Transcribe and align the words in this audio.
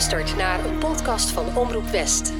luistert 0.00 0.36
naar 0.36 0.64
een 0.64 0.78
podcast 0.78 1.30
van 1.30 1.56
Omroep 1.56 1.86
West. 1.86 2.32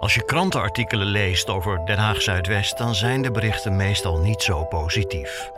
Als 0.00 0.14
je 0.14 0.24
krantenartikelen 0.24 1.06
leest 1.06 1.48
over 1.48 1.86
Den 1.86 1.98
Haag 1.98 2.22
Zuidwest, 2.22 2.78
dan 2.78 2.94
zijn 2.94 3.22
de 3.22 3.30
berichten 3.30 3.76
meestal 3.76 4.18
niet 4.18 4.42
zo 4.42 4.64
positief. 4.64 5.50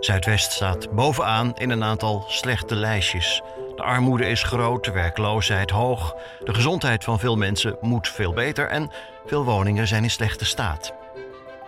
Zuidwest 0.00 0.52
staat 0.52 0.90
bovenaan 0.94 1.56
in 1.56 1.70
een 1.70 1.84
aantal 1.84 2.24
slechte 2.28 2.74
lijstjes. 2.74 3.42
De 3.76 3.82
armoede 3.82 4.26
is 4.26 4.42
groot, 4.42 4.84
de 4.84 4.92
werkloosheid 4.92 5.70
hoog, 5.70 6.14
de 6.44 6.54
gezondheid 6.54 7.04
van 7.04 7.18
veel 7.18 7.36
mensen 7.36 7.76
moet 7.80 8.08
veel 8.08 8.32
beter 8.32 8.68
en 8.68 8.90
veel 9.26 9.44
woningen 9.44 9.86
zijn 9.86 10.02
in 10.02 10.10
slechte 10.10 10.44
staat. 10.44 11.05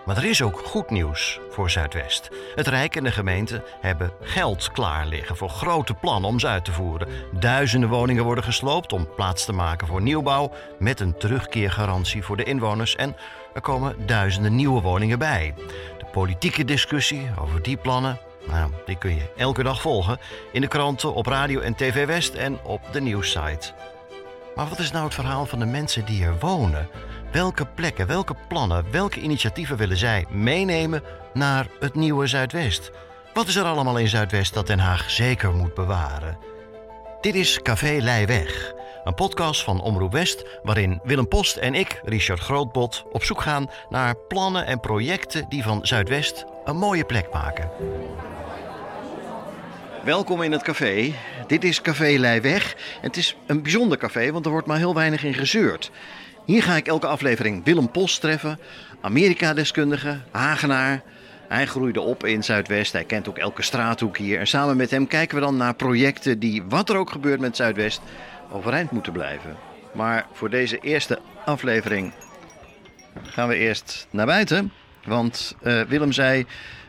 Maar 0.08 0.16
er 0.16 0.24
is 0.24 0.42
ook 0.42 0.60
goed 0.64 0.90
nieuws 0.90 1.40
voor 1.50 1.70
Zuidwest. 1.70 2.28
Het 2.54 2.66
Rijk 2.66 2.96
en 2.96 3.04
de 3.04 3.10
gemeente 3.10 3.64
hebben 3.80 4.12
geld 4.20 4.72
klaar 4.72 5.06
liggen 5.06 5.36
voor 5.36 5.48
grote 5.48 5.94
plannen 5.94 6.30
om 6.30 6.38
ze 6.38 6.46
uit 6.46 6.64
te 6.64 6.72
voeren. 6.72 7.08
Duizenden 7.32 7.88
woningen 7.88 8.24
worden 8.24 8.44
gesloopt 8.44 8.92
om 8.92 9.08
plaats 9.16 9.44
te 9.44 9.52
maken 9.52 9.86
voor 9.86 10.02
nieuwbouw 10.02 10.52
met 10.78 11.00
een 11.00 11.16
terugkeergarantie 11.16 12.22
voor 12.22 12.36
de 12.36 12.44
inwoners 12.44 12.96
en 12.96 13.16
er 13.54 13.60
komen 13.60 14.06
duizenden 14.06 14.54
nieuwe 14.54 14.80
woningen 14.80 15.18
bij. 15.18 15.54
De 15.98 16.06
politieke 16.12 16.64
discussie 16.64 17.30
over 17.38 17.62
die 17.62 17.76
plannen, 17.76 18.18
nou, 18.46 18.70
die 18.86 18.98
kun 18.98 19.14
je 19.14 19.32
elke 19.36 19.62
dag 19.62 19.80
volgen 19.80 20.18
in 20.52 20.60
de 20.60 20.68
kranten, 20.68 21.14
op 21.14 21.26
radio 21.26 21.60
en 21.60 21.74
TV 21.74 22.06
West 22.06 22.34
en 22.34 22.58
op 22.64 22.80
de 22.92 23.00
nieuwssite. 23.00 23.72
Maar 24.54 24.68
wat 24.68 24.78
is 24.78 24.90
nou 24.90 25.04
het 25.04 25.14
verhaal 25.14 25.46
van 25.46 25.58
de 25.58 25.66
mensen 25.66 26.04
die 26.04 26.24
er 26.24 26.38
wonen? 26.38 26.88
Welke 27.32 27.66
plekken, 27.66 28.06
welke 28.06 28.34
plannen, 28.48 28.90
welke 28.90 29.20
initiatieven 29.20 29.76
willen 29.76 29.96
zij 29.96 30.26
meenemen 30.30 31.02
naar 31.34 31.66
het 31.80 31.94
nieuwe 31.94 32.26
Zuidwest? 32.26 32.90
Wat 33.34 33.48
is 33.48 33.56
er 33.56 33.64
allemaal 33.64 33.98
in 33.98 34.08
Zuidwest 34.08 34.54
dat 34.54 34.66
Den 34.66 34.78
Haag 34.78 35.10
zeker 35.10 35.52
moet 35.52 35.74
bewaren? 35.74 36.38
Dit 37.20 37.34
is 37.34 37.62
Café 37.62 37.98
Leiweg, 38.00 38.72
een 39.04 39.14
podcast 39.14 39.62
van 39.62 39.80
Omroep 39.80 40.12
West 40.12 40.44
waarin 40.62 41.00
Willem 41.02 41.28
Post 41.28 41.56
en 41.56 41.74
ik, 41.74 42.00
Richard 42.04 42.40
Grootbot, 42.40 43.04
op 43.12 43.24
zoek 43.24 43.40
gaan 43.40 43.70
naar 43.88 44.16
plannen 44.16 44.66
en 44.66 44.80
projecten 44.80 45.48
die 45.48 45.62
van 45.62 45.86
Zuidwest 45.86 46.44
een 46.64 46.76
mooie 46.76 47.04
plek 47.04 47.32
maken. 47.32 47.70
Welkom 50.04 50.42
in 50.42 50.52
het 50.52 50.62
café. 50.62 51.14
Dit 51.46 51.64
is 51.64 51.80
Café 51.80 52.18
Leiweg. 52.18 52.72
En 52.72 53.06
het 53.06 53.16
is 53.16 53.36
een 53.46 53.62
bijzonder 53.62 53.98
café, 53.98 54.32
want 54.32 54.44
er 54.44 54.50
wordt 54.50 54.66
maar 54.66 54.78
heel 54.78 54.94
weinig 54.94 55.24
in 55.24 55.34
gezeurd. 55.34 55.90
Hier 56.48 56.62
ga 56.62 56.76
ik 56.76 56.86
elke 56.86 57.06
aflevering 57.06 57.64
Willem 57.64 57.90
Post 57.90 58.20
treffen, 58.20 58.58
Amerika-deskundige, 59.00 60.20
Hagenaar. 60.30 61.02
Hij 61.48 61.66
groeide 61.66 62.00
op 62.00 62.24
in 62.24 62.44
Zuidwest, 62.44 62.92
hij 62.92 63.04
kent 63.04 63.28
ook 63.28 63.38
elke 63.38 63.62
straathoek 63.62 64.16
hier. 64.16 64.38
En 64.38 64.46
samen 64.46 64.76
met 64.76 64.90
hem 64.90 65.06
kijken 65.06 65.34
we 65.34 65.42
dan 65.42 65.56
naar 65.56 65.74
projecten 65.74 66.38
die, 66.38 66.62
wat 66.68 66.88
er 66.88 66.96
ook 66.96 67.10
gebeurt 67.10 67.40
met 67.40 67.56
Zuidwest, 67.56 68.00
overeind 68.50 68.90
moeten 68.90 69.12
blijven. 69.12 69.56
Maar 69.94 70.26
voor 70.32 70.50
deze 70.50 70.78
eerste 70.78 71.18
aflevering 71.44 72.12
gaan 73.22 73.48
we 73.48 73.56
eerst 73.56 74.06
naar 74.10 74.26
buiten. 74.26 74.72
Want 75.04 75.56
uh, 75.62 75.80
Willem 75.80 76.12
zei, 76.12 76.46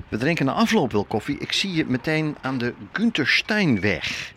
we 0.07 0.17
drinken 0.17 0.45
na 0.45 0.51
afloop 0.51 0.91
wel 0.91 1.05
koffie. 1.05 1.39
Ik 1.39 1.51
zie 1.51 1.73
je 1.73 1.85
meteen 1.85 2.35
aan 2.41 2.57
de 2.57 2.73
Günther 2.91 3.27
Steinweg. 3.27 4.33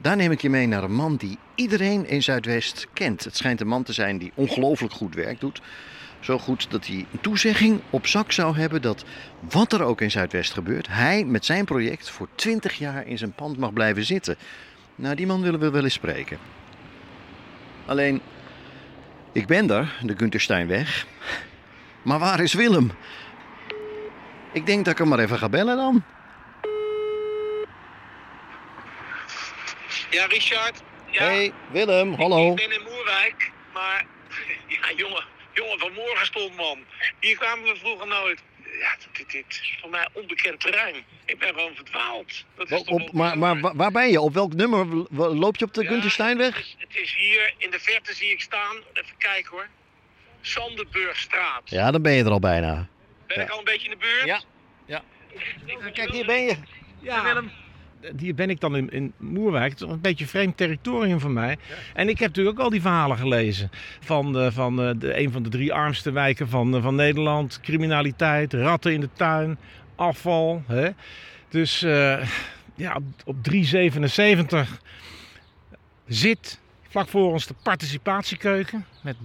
Daar 0.00 0.16
neem 0.16 0.30
ik 0.30 0.40
je 0.40 0.50
mee 0.50 0.66
naar 0.66 0.82
een 0.82 0.94
man 0.94 1.16
die 1.16 1.38
iedereen 1.54 2.08
in 2.08 2.22
Zuidwest 2.22 2.86
kent. 2.92 3.24
Het 3.24 3.36
schijnt 3.36 3.60
een 3.60 3.66
man 3.66 3.82
te 3.82 3.92
zijn 3.92 4.18
die 4.18 4.32
ongelooflijk 4.34 4.92
goed 4.92 5.14
werk 5.14 5.40
doet. 5.40 5.60
Zo 6.20 6.38
goed 6.38 6.70
dat 6.70 6.86
hij 6.86 7.06
een 7.12 7.20
toezegging 7.20 7.80
op 7.90 8.06
zak 8.06 8.32
zou 8.32 8.56
hebben 8.56 8.82
dat 8.82 9.04
wat 9.50 9.72
er 9.72 9.82
ook 9.82 10.00
in 10.00 10.10
Zuidwest 10.10 10.52
gebeurt, 10.52 10.88
hij 10.88 11.24
met 11.24 11.44
zijn 11.44 11.64
project 11.64 12.10
voor 12.10 12.28
20 12.34 12.78
jaar 12.78 13.06
in 13.06 13.18
zijn 13.18 13.32
pand 13.32 13.58
mag 13.58 13.72
blijven 13.72 14.04
zitten. 14.04 14.36
Nou, 14.94 15.14
die 15.14 15.26
man 15.26 15.42
willen 15.42 15.60
we 15.60 15.70
wel 15.70 15.84
eens 15.84 15.92
spreken. 15.92 16.38
Alleen, 17.86 18.20
ik 19.32 19.46
ben 19.46 19.70
er, 19.70 19.98
de 20.02 20.14
Guntersteinweg. 20.16 21.06
Maar 22.02 22.18
waar 22.18 22.40
is 22.40 22.54
Willem? 22.54 22.90
Ik 24.52 24.66
denk 24.66 24.84
dat 24.84 24.92
ik 24.92 24.98
hem 24.98 25.08
maar 25.08 25.18
even 25.18 25.38
ga 25.38 25.48
bellen 25.48 25.76
dan. 25.76 26.02
Ja, 30.10 30.26
Richard. 30.26 30.82
Ja, 31.10 31.22
Hey, 31.22 31.52
Willem, 31.70 32.14
hallo. 32.14 32.50
Ik 32.50 32.56
ben 32.56 32.72
in 32.72 32.82
Moerwijk, 32.82 33.50
maar 33.72 34.06
ja, 34.68 34.92
jongen, 34.96 35.24
jongen, 35.52 35.78
vanmorgen 35.78 36.26
stond 36.26 36.56
man. 36.56 36.78
Hier 37.20 37.36
kwamen 37.36 37.64
we 37.64 37.76
vroeger 37.76 38.06
nooit. 38.06 38.42
Ja, 38.80 38.96
dit, 39.12 39.30
dit 39.30 39.44
is 39.48 39.78
voor 39.80 39.90
mij 39.90 40.08
onbekend 40.12 40.60
terrein. 40.60 40.94
Ik 41.24 41.38
ben 41.38 41.48
gewoon 41.48 41.74
verdwaald. 41.74 42.44
Dat 42.56 42.70
is 42.70 42.84
Op, 42.84 43.12
maar, 43.12 43.38
maar 43.38 43.76
waar 43.76 43.90
ben 43.90 44.10
je? 44.10 44.20
Op 44.20 44.34
welk 44.34 44.54
nummer 44.54 44.86
loop 45.10 45.56
je 45.56 45.64
op 45.64 45.74
de 45.74 45.82
Ja, 45.82 45.88
Guntersteinweg? 45.88 46.56
Het 46.56 46.64
is, 46.64 46.76
het 46.78 46.96
is 46.96 47.14
hier 47.14 47.54
in 47.58 47.70
de 47.70 47.80
verte 47.80 48.14
zie 48.14 48.30
ik 48.30 48.40
staan. 48.40 48.76
Even 48.92 49.16
kijken 49.18 49.50
hoor. 49.50 49.66
Sanderburgstraat. 50.40 51.70
Ja, 51.70 51.90
dan 51.90 52.02
ben 52.02 52.12
je 52.12 52.24
er 52.24 52.30
al 52.30 52.38
bijna. 52.38 52.88
Ben 53.26 53.36
ja. 53.36 53.42
ik 53.42 53.50
al 53.50 53.58
een 53.58 53.64
beetje 53.64 53.88
in 53.90 53.98
de 53.98 54.06
buurt? 54.06 54.26
Ja, 54.26 54.40
ja. 54.86 55.02
Kijk, 55.92 56.10
hier 56.10 56.26
ben 56.26 56.44
je. 56.44 56.56
Ja, 57.00 57.22
Willem. 57.22 57.50
Hier 58.18 58.34
ben 58.34 58.50
ik 58.50 58.60
dan 58.60 58.76
in, 58.76 58.90
in 58.90 59.12
Moerwijk. 59.16 59.70
Het 59.70 59.80
is 59.80 59.88
een 59.88 60.00
beetje 60.00 60.26
vreemd 60.26 60.56
territorium 60.56 61.20
voor 61.20 61.30
mij. 61.30 61.56
En 61.94 62.08
ik 62.08 62.18
heb 62.18 62.28
natuurlijk 62.28 62.58
ook 62.58 62.64
al 62.64 62.70
die 62.70 62.80
verhalen 62.80 63.16
gelezen. 63.16 63.70
Van, 64.00 64.32
de, 64.32 64.52
van 64.52 64.82
eh, 64.82 64.90
de, 64.98 65.20
een 65.20 65.32
van 65.32 65.42
de 65.42 65.48
drie 65.48 65.72
armste 65.72 66.10
wijken 66.10 66.48
van, 66.48 66.76
eh, 66.76 66.82
van 66.82 66.94
Nederland. 66.94 67.60
Criminaliteit, 67.60 68.52
ratten 68.52 68.92
in 68.92 69.00
de 69.00 69.08
tuin, 69.12 69.58
afval. 69.94 70.62
Hè? 70.66 70.88
Dus 71.48 71.82
eh, 71.82 72.28
ja, 72.74 72.94
op, 72.94 73.04
op 73.24 73.42
377 73.42 74.80
zit 76.06 76.60
vlak 76.88 77.08
voor 77.08 77.32
ons 77.32 77.46
de 77.46 77.54
participatiekeuken. 77.62 78.84
Met 79.02 79.16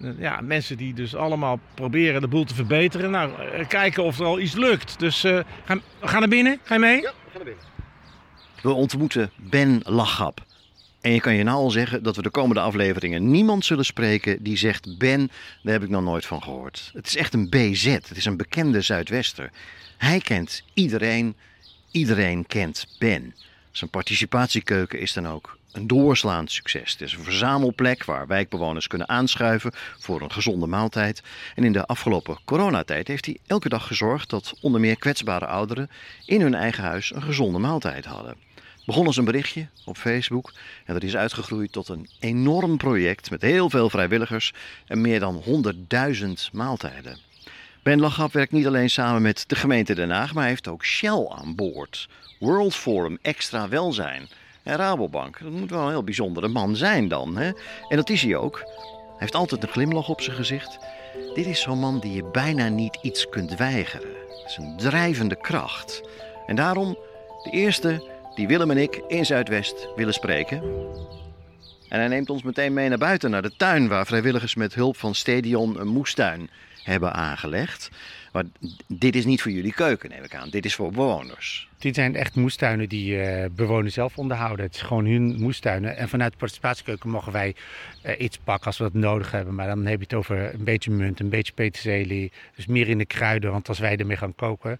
eh, 0.00 0.10
ja, 0.18 0.40
mensen 0.40 0.76
die 0.76 0.94
dus 0.94 1.14
allemaal 1.14 1.58
proberen 1.74 2.20
de 2.20 2.28
boel 2.28 2.44
te 2.44 2.54
verbeteren. 2.54 3.10
Nou, 3.10 3.32
eh, 3.40 3.68
kijken 3.68 4.02
of 4.02 4.18
er 4.18 4.24
al 4.24 4.40
iets 4.40 4.54
lukt. 4.54 4.98
Dus 4.98 5.24
eh, 5.24 5.38
ga, 5.64 5.74
we 6.00 6.08
gaan 6.08 6.20
naar 6.20 6.28
binnen. 6.28 6.58
Ga 6.62 6.74
je 6.74 6.80
mee? 6.80 7.00
We 7.32 7.54
ontmoeten 8.74 9.30
Ben 9.36 9.80
Lachap. 9.84 10.44
En 11.00 11.12
je 11.12 11.20
kan 11.20 11.34
je 11.34 11.42
nou 11.42 11.56
al 11.56 11.70
zeggen 11.70 12.02
dat 12.02 12.16
we 12.16 12.22
de 12.22 12.30
komende 12.30 12.60
afleveringen 12.60 13.30
niemand 13.30 13.64
zullen 13.64 13.84
spreken 13.84 14.42
die 14.42 14.56
zegt: 14.56 14.98
Ben, 14.98 15.30
daar 15.62 15.72
heb 15.72 15.82
ik 15.82 15.88
nog 15.88 16.02
nooit 16.02 16.26
van 16.26 16.42
gehoord. 16.42 16.90
Het 16.94 17.06
is 17.06 17.16
echt 17.16 17.34
een 17.34 17.48
BZ, 17.48 17.84
het 17.84 18.16
is 18.16 18.24
een 18.24 18.36
bekende 18.36 18.80
Zuidwester. 18.80 19.50
Hij 19.96 20.20
kent 20.20 20.62
iedereen, 20.74 21.36
iedereen 21.90 22.46
kent 22.46 22.86
Ben. 22.98 23.34
Zijn 23.70 23.90
participatiekeuken 23.90 25.00
is 25.00 25.12
dan 25.12 25.28
ook 25.28 25.58
een 25.72 25.86
doorslaand 25.86 26.50
succes. 26.50 26.92
Het 26.92 27.00
is 27.00 27.12
een 27.12 27.24
verzamelplek 27.24 28.04
waar 28.04 28.26
wijkbewoners 28.26 28.86
kunnen 28.86 29.08
aanschuiven 29.08 29.72
voor 29.98 30.22
een 30.22 30.32
gezonde 30.32 30.66
maaltijd. 30.66 31.22
En 31.54 31.64
in 31.64 31.72
de 31.72 31.86
afgelopen 31.86 32.38
coronatijd 32.44 33.08
heeft 33.08 33.26
hij 33.26 33.38
elke 33.46 33.68
dag 33.68 33.86
gezorgd 33.86 34.30
dat 34.30 34.54
onder 34.60 34.80
meer 34.80 34.98
kwetsbare 34.98 35.46
ouderen 35.46 35.90
in 36.24 36.40
hun 36.40 36.54
eigen 36.54 36.84
huis 36.84 37.14
een 37.14 37.22
gezonde 37.22 37.58
maaltijd 37.58 38.04
hadden. 38.04 38.45
Begon 38.86 39.06
als 39.06 39.16
een 39.16 39.24
berichtje 39.24 39.66
op 39.84 39.96
Facebook 39.96 40.52
en 40.84 40.94
dat 40.94 41.02
is 41.02 41.16
uitgegroeid 41.16 41.72
tot 41.72 41.88
een 41.88 42.08
enorm 42.20 42.76
project 42.76 43.30
met 43.30 43.42
heel 43.42 43.70
veel 43.70 43.90
vrijwilligers 43.90 44.52
en 44.86 45.00
meer 45.00 45.20
dan 45.20 45.42
100.000 46.16 46.26
maaltijden. 46.52 47.18
Ben 47.82 48.00
Lachap 48.00 48.32
werkt 48.32 48.52
niet 48.52 48.66
alleen 48.66 48.90
samen 48.90 49.22
met 49.22 49.44
de 49.46 49.54
gemeente 49.54 49.94
Den 49.94 50.10
Haag, 50.10 50.32
maar 50.32 50.42
hij 50.42 50.52
heeft 50.52 50.68
ook 50.68 50.84
Shell 50.84 51.26
aan 51.28 51.54
boord. 51.54 52.08
World 52.38 52.74
Forum 52.74 53.18
Extra 53.22 53.68
Welzijn 53.68 54.28
en 54.62 54.76
Rabobank. 54.76 55.38
Dat 55.42 55.50
moet 55.50 55.70
wel 55.70 55.82
een 55.82 55.90
heel 55.90 56.04
bijzondere 56.04 56.48
man 56.48 56.76
zijn 56.76 57.08
dan. 57.08 57.36
Hè? 57.36 57.50
En 57.88 57.96
dat 57.96 58.10
is 58.10 58.22
hij 58.22 58.36
ook. 58.36 58.58
Hij 58.58 59.16
heeft 59.16 59.34
altijd 59.34 59.62
een 59.62 59.68
glimlach 59.68 60.08
op 60.08 60.20
zijn 60.20 60.36
gezicht. 60.36 60.78
Dit 61.34 61.46
is 61.46 61.60
zo'n 61.60 61.78
man 61.78 62.00
die 62.00 62.12
je 62.12 62.24
bijna 62.24 62.68
niet 62.68 62.98
iets 63.02 63.28
kunt 63.28 63.56
weigeren. 63.56 64.08
Het 64.28 64.50
is 64.50 64.56
een 64.56 64.76
drijvende 64.76 65.36
kracht. 65.36 66.02
En 66.46 66.56
daarom 66.56 66.98
de 67.42 67.50
eerste 67.50 68.14
die 68.36 68.46
Willem 68.46 68.70
en 68.70 68.78
ik 68.78 69.02
in 69.08 69.26
Zuidwest 69.26 69.88
willen 69.96 70.14
spreken. 70.14 70.62
En 71.88 71.98
hij 71.98 72.08
neemt 72.08 72.30
ons 72.30 72.42
meteen 72.42 72.72
mee 72.72 72.88
naar 72.88 72.98
buiten, 72.98 73.30
naar 73.30 73.42
de 73.42 73.56
tuin, 73.56 73.88
waar 73.88 74.06
vrijwilligers 74.06 74.54
met 74.54 74.74
hulp 74.74 74.96
van 74.96 75.14
Stadion 75.14 75.80
een 75.80 75.88
moestuin 75.88 76.50
hebben 76.82 77.12
aangelegd. 77.12 77.90
Maar 78.32 78.44
dit 78.86 79.16
is 79.16 79.24
niet 79.24 79.42
voor 79.42 79.52
jullie 79.52 79.72
keuken, 79.72 80.10
neem 80.10 80.22
ik 80.22 80.34
aan. 80.34 80.50
Dit 80.50 80.64
is 80.64 80.74
voor 80.74 80.90
bewoners. 80.90 81.68
Dit 81.78 81.94
zijn 81.94 82.16
echt 82.16 82.34
moestuinen 82.34 82.88
die 82.88 83.20
eh, 83.20 83.50
bewoners 83.50 83.94
zelf 83.94 84.18
onderhouden. 84.18 84.64
Het 84.66 84.74
is 84.74 84.80
gewoon 84.80 85.06
hun 85.06 85.40
moestuinen. 85.40 85.96
En 85.96 86.08
vanuit 86.08 86.32
de 86.32 86.38
participatiekeuken 86.38 87.10
mogen 87.10 87.32
wij 87.32 87.54
eh, 88.02 88.20
iets 88.20 88.38
pakken 88.38 88.66
als 88.66 88.78
we 88.78 88.84
dat 88.84 88.94
nodig 88.94 89.30
hebben. 89.30 89.54
Maar 89.54 89.66
dan 89.66 89.86
heb 89.86 89.98
je 89.98 90.04
het 90.04 90.14
over 90.14 90.54
een 90.54 90.64
beetje 90.64 90.90
munt, 90.90 91.20
een 91.20 91.28
beetje 91.28 91.52
peterselie. 91.52 92.32
Dus 92.56 92.66
meer 92.66 92.88
in 92.88 92.98
de 92.98 93.06
kruiden, 93.06 93.50
want 93.50 93.68
als 93.68 93.78
wij 93.78 93.96
ermee 93.96 94.16
gaan 94.16 94.34
koken, 94.34 94.78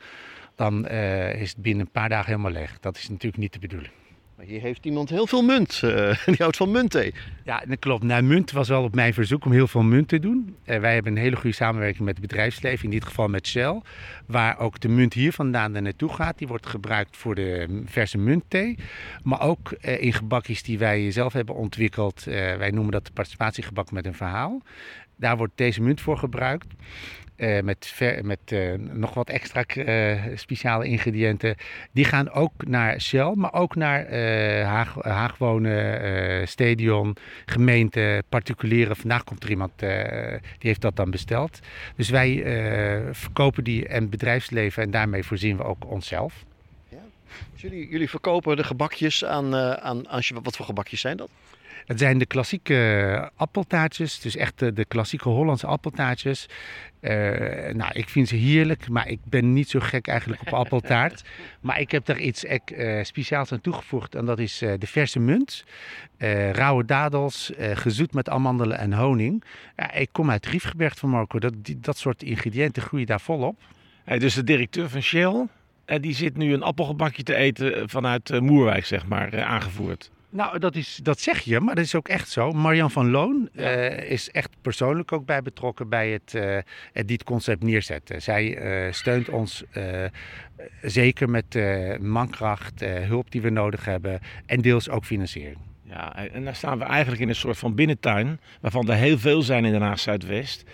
dan 0.56 0.86
eh, 0.86 1.40
is 1.40 1.48
het 1.48 1.62
binnen 1.62 1.86
een 1.86 1.92
paar 1.92 2.08
dagen 2.08 2.26
helemaal 2.26 2.50
leeg. 2.50 2.78
Dat 2.80 2.96
is 2.96 3.08
natuurlijk 3.08 3.42
niet 3.42 3.52
de 3.52 3.58
bedoeling. 3.58 3.92
Maar 4.36 4.46
hier 4.46 4.60
heeft 4.60 4.86
iemand 4.86 5.08
heel 5.08 5.26
veel 5.26 5.42
munt. 5.42 5.80
eh, 5.82 6.16
die 6.26 6.36
houdt 6.38 6.56
van 6.56 6.70
muntthee. 6.70 7.14
Ja, 7.44 7.62
dat 7.68 7.78
klopt. 7.78 8.02
Nou, 8.02 8.22
munt 8.22 8.50
was 8.50 8.68
wel 8.68 8.82
op 8.82 8.94
mijn 8.94 9.14
verzoek 9.14 9.44
om 9.44 9.52
heel 9.52 9.66
veel 9.66 9.82
munt 9.82 10.08
te 10.08 10.18
doen. 10.18 10.56
Eh, 10.64 10.80
wij 10.80 10.94
hebben 10.94 11.12
een 11.12 11.22
hele 11.22 11.36
goede 11.36 11.56
samenwerking 11.56 12.04
met 12.04 12.16
het 12.18 12.26
bedrijfsleven, 12.26 12.84
in 12.84 12.90
dit 12.90 13.04
geval 13.04 13.28
met 13.28 13.46
Shell. 13.46 13.80
Waar 14.26 14.58
ook 14.58 14.80
de 14.80 14.88
munt 14.88 15.12
hier 15.12 15.32
vandaan 15.32 15.74
er 15.74 15.82
naartoe 15.82 16.12
gaat. 16.12 16.38
Die 16.38 16.48
wordt 16.48 16.66
gebruikt 16.66 17.16
voor 17.16 17.34
de 17.34 17.82
verse 17.84 18.18
muntthee. 18.18 18.78
Maar 19.22 19.40
ook 19.40 19.70
in 19.80 20.12
gebakjes 20.12 20.62
die 20.62 20.78
wij 20.78 21.10
zelf 21.10 21.32
hebben 21.32 21.54
ontwikkeld. 21.54 22.24
Wij 22.24 22.70
noemen 22.70 22.92
dat 22.92 23.06
de 23.06 23.12
participatiegebak 23.12 23.90
met 23.90 24.06
een 24.06 24.14
verhaal. 24.14 24.62
Daar 25.16 25.36
wordt 25.36 25.52
deze 25.54 25.82
munt 25.82 26.00
voor 26.00 26.18
gebruikt. 26.18 26.66
Eh, 27.36 27.62
met 27.62 27.94
met 28.22 28.38
eh, 28.44 28.72
nog 28.74 29.14
wat 29.14 29.28
extra 29.28 29.64
eh, 29.64 30.22
speciale 30.34 30.86
ingrediënten. 30.86 31.56
Die 31.92 32.04
gaan 32.04 32.30
ook 32.30 32.66
naar 32.66 33.00
Shell, 33.00 33.32
maar 33.34 33.52
ook 33.52 33.74
naar 33.74 34.14
Haag, 34.64 34.94
Haagwonen, 35.02 36.48
Stadion, 36.48 37.16
gemeente, 37.46 38.22
particulieren. 38.28 38.96
Vandaag 38.96 39.24
komt 39.24 39.42
er 39.42 39.50
iemand 39.50 39.72
die 39.78 39.88
heeft 40.58 40.80
dat 40.80 40.96
dan 40.96 41.10
besteld. 41.10 41.60
Dus 41.96 42.10
wij 42.10 42.42
verkopen 43.12 43.64
die 43.64 43.88
en 43.88 44.08
bedrijfsleven 44.08 44.82
en 44.82 44.90
daarmee 44.90 45.24
voorzien 45.24 45.56
we 45.56 45.64
ook 45.64 45.90
onszelf. 45.90 46.44
Dus 47.52 47.60
jullie, 47.60 47.88
jullie 47.88 48.10
verkopen 48.10 48.56
de 48.56 48.64
gebakjes 48.64 49.24
aan, 49.24 49.54
aan, 49.56 50.08
aan... 50.08 50.22
Wat 50.42 50.56
voor 50.56 50.66
gebakjes 50.66 51.00
zijn 51.00 51.16
dat? 51.16 51.28
Het 51.86 51.98
zijn 51.98 52.18
de 52.18 52.26
klassieke 52.26 53.30
appeltaartjes, 53.36 54.20
dus 54.20 54.36
echt 54.36 54.58
de, 54.58 54.72
de 54.72 54.84
klassieke 54.84 55.28
Hollandse 55.28 55.66
appeltaartjes. 55.66 56.48
Eh, 57.00 57.74
nou, 57.74 57.92
ik 57.92 58.08
vind 58.08 58.28
ze 58.28 58.36
heerlijk, 58.36 58.88
maar 58.88 59.08
ik 59.08 59.18
ben 59.24 59.52
niet 59.52 59.68
zo 59.70 59.80
gek 59.80 60.06
eigenlijk 60.06 60.40
op 60.40 60.52
appeltaart. 60.52 61.22
Maar 61.60 61.80
ik 61.80 61.90
heb 61.90 62.04
daar 62.04 62.18
iets 62.18 62.44
eh, 62.44 63.04
speciaals 63.04 63.52
aan 63.52 63.60
toegevoegd 63.60 64.14
en 64.14 64.24
dat 64.24 64.38
is 64.38 64.62
eh, 64.62 64.72
de 64.78 64.86
verse 64.86 65.18
munt. 65.18 65.64
eh, 66.16 66.50
rauwe 66.50 66.84
dadels, 66.84 67.54
eh, 67.54 67.76
gezoet 67.76 68.14
met 68.14 68.28
amandelen 68.28 68.78
en 68.78 68.92
honing. 68.92 69.44
Ja, 69.76 69.92
ik 69.92 70.08
kom 70.12 70.30
uit 70.30 70.46
Riefgebergte 70.46 71.00
van 71.00 71.10
Marco, 71.10 71.38
dat, 71.38 71.52
die, 71.56 71.78
dat 71.80 71.98
soort 71.98 72.22
ingrediënten 72.22 72.82
groeien 72.82 73.06
daar 73.06 73.20
volop. 73.20 73.58
Hey, 74.04 74.18
dus 74.18 74.34
de 74.34 74.44
directeur 74.44 74.88
van 74.88 75.00
Shell, 75.02 75.46
die 76.00 76.14
zit 76.14 76.36
nu 76.36 76.52
een 76.52 76.62
appelgebakje 76.62 77.22
te 77.22 77.34
eten 77.34 77.74
eh, 77.76 77.82
vanuit 77.86 78.30
eh, 78.30 78.40
Moerwijk, 78.40 78.84
zeg 78.84 79.06
maar, 79.06 79.32
eh, 79.32 79.46
aangevoerd. 79.50 80.10
Nou, 80.30 80.58
dat, 80.58 80.76
is, 80.76 81.00
dat 81.02 81.20
zeg 81.20 81.40
je, 81.40 81.60
maar 81.60 81.74
dat 81.74 81.84
is 81.84 81.94
ook 81.94 82.08
echt 82.08 82.28
zo. 82.28 82.52
Marian 82.52 82.90
van 82.90 83.10
Loon 83.10 83.48
eh, 83.54 84.10
is 84.10 84.30
echt 84.30 84.50
persoonlijk 84.62 85.12
ook 85.12 85.26
bij 85.26 85.42
betrokken 85.42 85.88
bij 85.88 86.10
het, 86.10 86.34
eh, 86.34 86.58
het 86.92 87.08
dit 87.08 87.24
concept 87.24 87.62
neerzetten. 87.62 88.22
Zij 88.22 88.56
eh, 88.56 88.92
steunt 88.92 89.28
ons 89.28 89.64
zeker 90.82 91.30
met 91.30 91.58
mankracht, 92.00 92.80
hulp 92.80 93.30
die 93.30 93.42
we 93.42 93.50
nodig 93.50 93.84
hebben 93.84 94.20
en 94.46 94.60
deels 94.60 94.88
ook 94.88 95.04
financiering. 95.04 95.58
Ja, 95.82 96.16
en 96.32 96.44
daar 96.44 96.56
staan 96.56 96.78
we 96.78 96.84
eigenlijk 96.84 97.22
in 97.22 97.28
een 97.28 97.34
soort 97.34 97.58
van 97.58 97.74
binnentuin, 97.74 98.40
waarvan 98.60 98.88
er 98.90 98.96
heel 98.96 99.18
veel 99.18 99.42
zijn 99.42 99.64
in 99.64 99.72
Den 99.72 99.82
Haag 99.82 99.98
Zuidwest. 99.98 100.64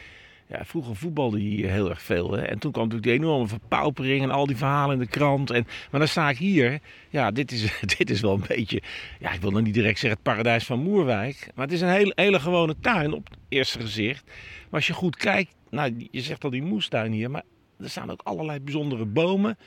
Ja, 0.53 0.65
vroeger 0.65 0.97
voetbalde 0.97 1.39
hier 1.39 1.71
heel 1.71 1.91
erg 1.91 2.03
veel. 2.03 2.33
Hè? 2.33 2.43
En 2.43 2.59
toen 2.59 2.73
kwam 2.73 2.85
natuurlijk 2.85 3.13
die 3.13 3.27
enorme 3.27 3.47
verpaupering 3.47 4.23
en 4.23 4.31
al 4.31 4.47
die 4.47 4.57
verhalen 4.57 4.95
in 4.95 4.99
de 4.99 5.07
krant. 5.07 5.51
En, 5.51 5.67
maar 5.91 6.01
dan 6.01 6.09
sta 6.09 6.29
ik 6.29 6.39
hier. 6.39 6.81
Ja, 7.11 7.31
dit 7.31 7.53
is, 7.53 7.81
dit 7.99 8.11
is 8.11 8.21
wel 8.21 8.35
een 8.35 8.45
beetje. 8.49 8.83
Ja, 9.21 9.33
ik 9.33 9.41
wil 9.41 9.51
nog 9.51 9.63
niet 9.63 9.75
direct 9.75 9.99
zeggen 9.99 10.21
het 10.23 10.33
paradijs 10.33 10.65
van 10.65 10.79
Moerwijk. 10.79 11.51
Maar 11.55 11.65
het 11.65 11.75
is 11.75 11.81
een 11.81 11.89
hele, 11.89 12.13
hele 12.15 12.41
gewone 12.41 12.75
tuin 12.81 13.13
op 13.13 13.29
het 13.29 13.39
eerste 13.49 13.81
gezicht. 13.81 14.25
Maar 14.27 14.81
als 14.81 14.87
je 14.87 14.93
goed 14.93 15.17
kijkt. 15.17 15.55
Nou, 15.71 16.09
je 16.11 16.21
zegt 16.21 16.45
al 16.45 16.51
die 16.51 16.63
moestuin 16.63 17.13
hier. 17.13 17.31
Maar 17.31 17.43
er 17.79 17.91
staan 17.91 18.11
ook 18.11 18.21
allerlei 18.23 18.61
bijzondere 18.61 19.05
bomen. 19.05 19.59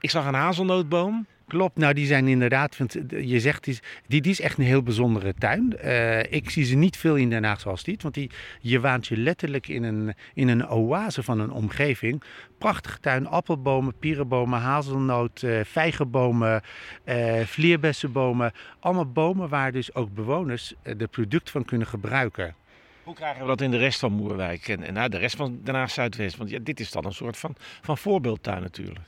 Ik 0.00 0.10
zag 0.10 0.26
een 0.26 0.34
hazelnootboom. 0.34 1.26
Klopt, 1.48 1.76
nou 1.76 1.94
die 1.94 2.06
zijn 2.06 2.28
inderdaad, 2.28 2.76
want 2.76 2.96
je 3.08 3.40
zegt, 3.40 3.80
die, 4.06 4.22
is 4.22 4.40
echt 4.40 4.58
een 4.58 4.64
heel 4.64 4.82
bijzondere 4.82 5.34
tuin. 5.34 5.78
Eh, 5.78 6.32
ik 6.32 6.50
zie 6.50 6.64
ze 6.64 6.74
niet 6.74 6.96
veel 6.96 7.16
in 7.16 7.30
Den 7.30 7.44
Haag 7.44 7.60
zoals 7.60 7.82
dit, 7.82 8.02
want 8.02 8.14
die, 8.14 8.30
je 8.60 8.80
waant 8.80 9.06
je 9.06 9.16
letterlijk 9.16 9.68
in 9.68 9.82
een, 9.82 10.14
in 10.34 10.48
een 10.48 10.68
oase 10.68 11.22
van 11.22 11.40
een 11.40 11.50
omgeving. 11.50 12.22
Prachtige 12.58 13.00
tuin, 13.00 13.26
appelbomen, 13.26 13.98
pierenbomen, 13.98 14.58
hazelnoot, 14.60 15.42
eh 15.42 15.60
vijgenbomen, 15.64 16.62
eh 17.04 17.40
vleerbessenbomen. 17.40 18.52
Allemaal 18.80 19.12
bomen 19.12 19.48
waar 19.48 19.72
dus 19.72 19.94
ook 19.94 20.14
bewoners 20.14 20.74
eh, 20.82 20.94
de 20.98 21.06
product 21.06 21.50
van 21.50 21.64
kunnen 21.64 21.86
gebruiken. 21.86 22.54
Hoe 23.02 23.14
krijgen 23.14 23.40
we 23.40 23.46
dat 23.46 23.60
in 23.60 23.70
de 23.70 23.76
rest 23.76 24.00
van 24.00 24.12
Moerwijk 24.12 24.68
en, 24.68 24.96
en 24.96 25.10
de 25.10 25.18
rest 25.18 25.36
van 25.36 25.60
Den 25.62 25.74
Haag 25.74 25.90
Zuidwest? 25.90 26.36
Want 26.36 26.50
ja, 26.50 26.58
dit 26.62 26.80
is 26.80 26.90
dan 26.90 27.04
een 27.04 27.12
soort 27.12 27.36
van, 27.36 27.54
van 27.80 27.98
voorbeeldtuin 27.98 28.62
natuurlijk. 28.62 29.06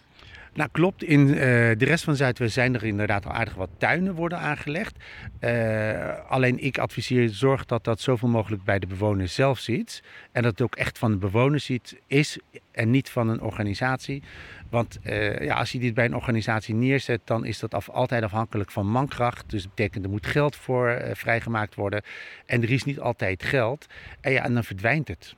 Nou 0.55 0.69
klopt, 0.73 1.03
in 1.03 1.29
eh, 1.29 1.37
de 1.77 1.85
rest 1.85 2.05
van 2.05 2.17
Zuidwest 2.17 2.53
zijn 2.53 2.75
er 2.75 2.85
inderdaad 2.85 3.27
al 3.27 3.33
aardig 3.33 3.55
wat 3.55 3.71
tuinen 3.79 4.15
worden 4.15 4.39
aangelegd. 4.39 4.97
Eh, 5.39 6.29
alleen 6.29 6.59
ik 6.65 6.79
adviseer, 6.79 7.29
zorg 7.29 7.67
dat 7.67 7.85
dat 7.85 8.01
zoveel 8.01 8.29
mogelijk 8.29 8.65
bij 8.65 8.79
de 8.79 8.87
bewoner 8.87 9.29
zelf 9.29 9.59
ziet. 9.59 10.03
En 10.33 10.43
dat 10.43 10.51
het 10.51 10.61
ook 10.63 10.75
echt 10.75 10.99
van 10.99 11.11
de 11.11 11.17
bewoner 11.17 11.61
ziet, 11.61 12.01
is 12.07 12.39
en 12.73 12.91
niet 12.91 13.11
van 13.11 13.29
een 13.29 13.41
organisatie. 13.41 14.23
Want 14.71 14.99
eh, 15.03 15.41
ja, 15.41 15.55
als 15.55 15.73
je 15.73 15.79
dit 15.79 15.95
bij 15.95 16.05
een 16.05 16.15
organisatie 16.15 16.75
neerzet, 16.75 17.21
dan 17.25 17.45
is 17.45 17.59
dat 17.59 17.75
af, 17.75 17.89
altijd 17.89 18.23
afhankelijk 18.23 18.71
van 18.71 18.87
mankracht. 18.87 19.51
Dus 19.51 19.63
dat 19.63 19.75
betekent 19.75 20.05
er 20.05 20.11
moet 20.11 20.27
geld 20.27 20.57
voor 20.57 21.03
vrijgemaakt 21.13 21.75
worden. 21.75 22.03
En 22.47 22.63
er 22.63 22.71
is 22.71 22.85
niet 22.85 23.01
altijd 23.01 23.43
geld. 23.43 23.87
En 24.21 24.33
ja, 24.33 24.45
en 24.45 24.55
dan 24.55 24.65
verdwijnt 24.65 25.09
het. 25.09 25.35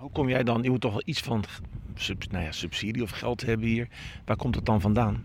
Hoe 0.00 0.10
kom 0.10 0.28
jij 0.28 0.42
dan? 0.42 0.62
Je 0.62 0.70
moet 0.70 0.80
toch 0.80 0.92
wel 0.92 1.02
iets 1.04 1.20
van 1.20 1.44
nou 2.30 2.44
ja, 2.44 2.52
subsidie 2.52 3.02
of 3.02 3.10
geld 3.10 3.46
hebben 3.46 3.66
hier. 3.66 3.88
Waar 4.24 4.36
komt 4.36 4.54
het 4.54 4.66
dan 4.66 4.80
vandaan? 4.80 5.24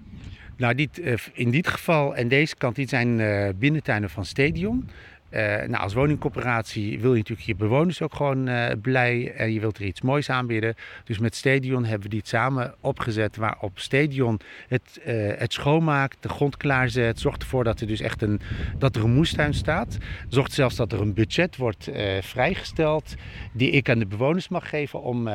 Nou, 0.58 0.76
dit, 0.76 1.00
eh, 1.00 1.14
in 1.34 1.52
dit 1.52 1.68
geval 1.68 2.16
en 2.16 2.28
deze 2.28 2.56
kant, 2.56 2.76
dit 2.76 2.90
zijn 2.90 3.20
eh, 3.20 3.50
binnentuinen 3.56 4.10
van 4.10 4.26
Stadion. 4.26 4.90
Eh, 5.34 5.68
nou, 5.68 5.84
als 5.84 5.94
woningcorporatie 5.94 7.00
wil 7.00 7.12
je 7.12 7.18
natuurlijk 7.18 7.48
je 7.48 7.56
bewoners 7.56 8.02
ook 8.02 8.16
gewoon 8.16 8.48
eh, 8.48 8.72
blij 8.82 9.34
en 9.36 9.54
je 9.54 9.60
wilt 9.60 9.78
er 9.78 9.84
iets 9.84 10.02
moois 10.02 10.30
aanbieden. 10.30 10.76
Dus 11.04 11.20
met 11.20 11.36
Stadion 11.36 11.86
hebben 11.86 12.10
we 12.10 12.16
dit 12.16 12.28
samen 12.28 12.76
opgezet 12.80 13.36
waarop 13.36 13.80
Stadion 13.80 14.40
het, 14.68 15.00
eh, 15.06 15.14
het 15.38 15.54
schoonmaakt, 15.54 16.18
de 16.20 16.30
grond 16.30 16.58
klaarzet, 16.58 17.20
zorgt 17.20 17.42
ervoor 17.42 17.64
dat 17.64 17.80
er 17.80 17.88
dus 17.88 18.00
echt 18.00 18.22
een, 18.22 18.40
dat 18.78 18.96
er 18.96 19.04
een 19.04 19.14
moestuin 19.14 19.54
staat. 19.54 19.98
Zorgt 20.30 20.52
zelfs 20.52 20.76
dat 20.76 20.92
er 20.92 21.02
een 21.02 21.14
budget 21.14 21.58
wordt 21.58 21.90
vrijgesteld 22.22 23.14
die 23.54 23.72
ik 23.72 23.90
aan 23.90 24.00
de 24.00 24.06
bewoners 24.06 24.48
mag 24.48 24.70
geven 24.70 25.02
om, 25.02 25.28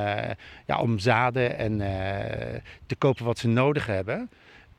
ja, 0.67 0.79
om 0.81 0.99
zaden 0.99 1.59
en 1.59 1.79
te 2.87 2.97
kopen 2.97 3.25
wat 3.25 3.39
ze 3.39 3.49
nodig 3.49 3.87
hebben. 3.87 4.29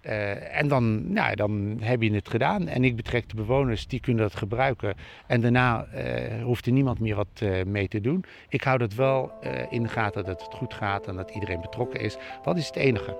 Eh, 0.09 0.57
en 0.59 0.67
dan, 0.67 1.13
nou, 1.13 1.35
dan 1.35 1.77
heb 1.81 2.01
je 2.01 2.13
het 2.13 2.29
gedaan. 2.29 2.67
En 2.67 2.83
ik 2.83 2.95
betrek 2.95 3.29
de 3.29 3.35
bewoners, 3.35 3.87
die 3.87 3.99
kunnen 3.99 4.23
dat 4.23 4.35
gebruiken. 4.35 4.93
En 5.27 5.41
daarna 5.41 5.85
eh, 5.85 6.43
hoeft 6.43 6.65
er 6.65 6.71
niemand 6.71 6.99
meer 6.99 7.15
wat 7.15 7.27
eh, 7.39 7.65
mee 7.65 7.87
te 7.87 8.01
doen. 8.01 8.25
Ik 8.47 8.63
hou 8.63 8.77
dat 8.77 8.93
wel 8.93 9.31
in 9.69 9.83
de 9.83 9.89
gaten 9.89 10.25
dat 10.25 10.41
het 10.41 10.53
goed 10.53 10.73
gaat 10.73 11.07
en 11.07 11.15
dat 11.15 11.31
iedereen 11.31 11.61
betrokken 11.61 11.99
is. 11.99 12.17
Dat 12.43 12.57
is 12.57 12.67
het 12.67 12.75
enige. 12.75 13.17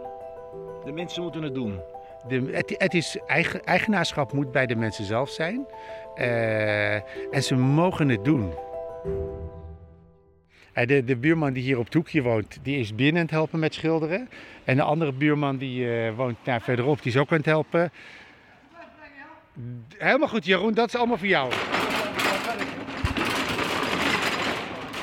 De 0.85 0.91
mensen 0.91 1.21
moeten 1.21 1.41
het 1.41 1.53
doen. 1.53 1.79
De, 2.27 2.49
het, 2.51 2.75
het 2.77 2.93
is 2.93 3.17
eigen, 3.27 3.63
eigenaarschap 3.63 4.33
moet 4.33 4.51
bij 4.51 4.65
de 4.65 4.75
mensen 4.75 5.05
zelf 5.05 5.29
zijn. 5.29 5.65
En 7.31 7.43
ze 7.43 7.55
mogen 7.55 8.09
het 8.09 8.25
doen. 8.25 8.53
De, 10.85 11.03
de 11.03 11.15
buurman 11.15 11.53
die 11.53 11.63
hier 11.63 11.77
op 11.77 11.85
het 11.85 11.93
hoekje 11.93 12.21
woont, 12.21 12.59
die 12.61 12.79
is 12.79 12.95
binnen 12.95 13.15
aan 13.15 13.21
het 13.21 13.31
helpen 13.31 13.59
met 13.59 13.73
schilderen. 13.73 14.29
En 14.63 14.75
de 14.75 14.81
andere 14.81 15.11
buurman 15.11 15.57
die 15.57 15.91
eh, 16.05 16.15
woont 16.15 16.37
daar 16.43 16.61
verderop, 16.61 17.01
die 17.01 17.11
is 17.11 17.17
ook 17.17 17.31
aan 17.31 17.37
het 17.37 17.45
helpen. 17.45 17.91
Helemaal 19.97 20.27
goed, 20.27 20.45
Jeroen, 20.45 20.73
dat 20.73 20.87
is 20.87 20.95
allemaal 20.95 21.17
voor 21.17 21.27
jou. 21.27 21.51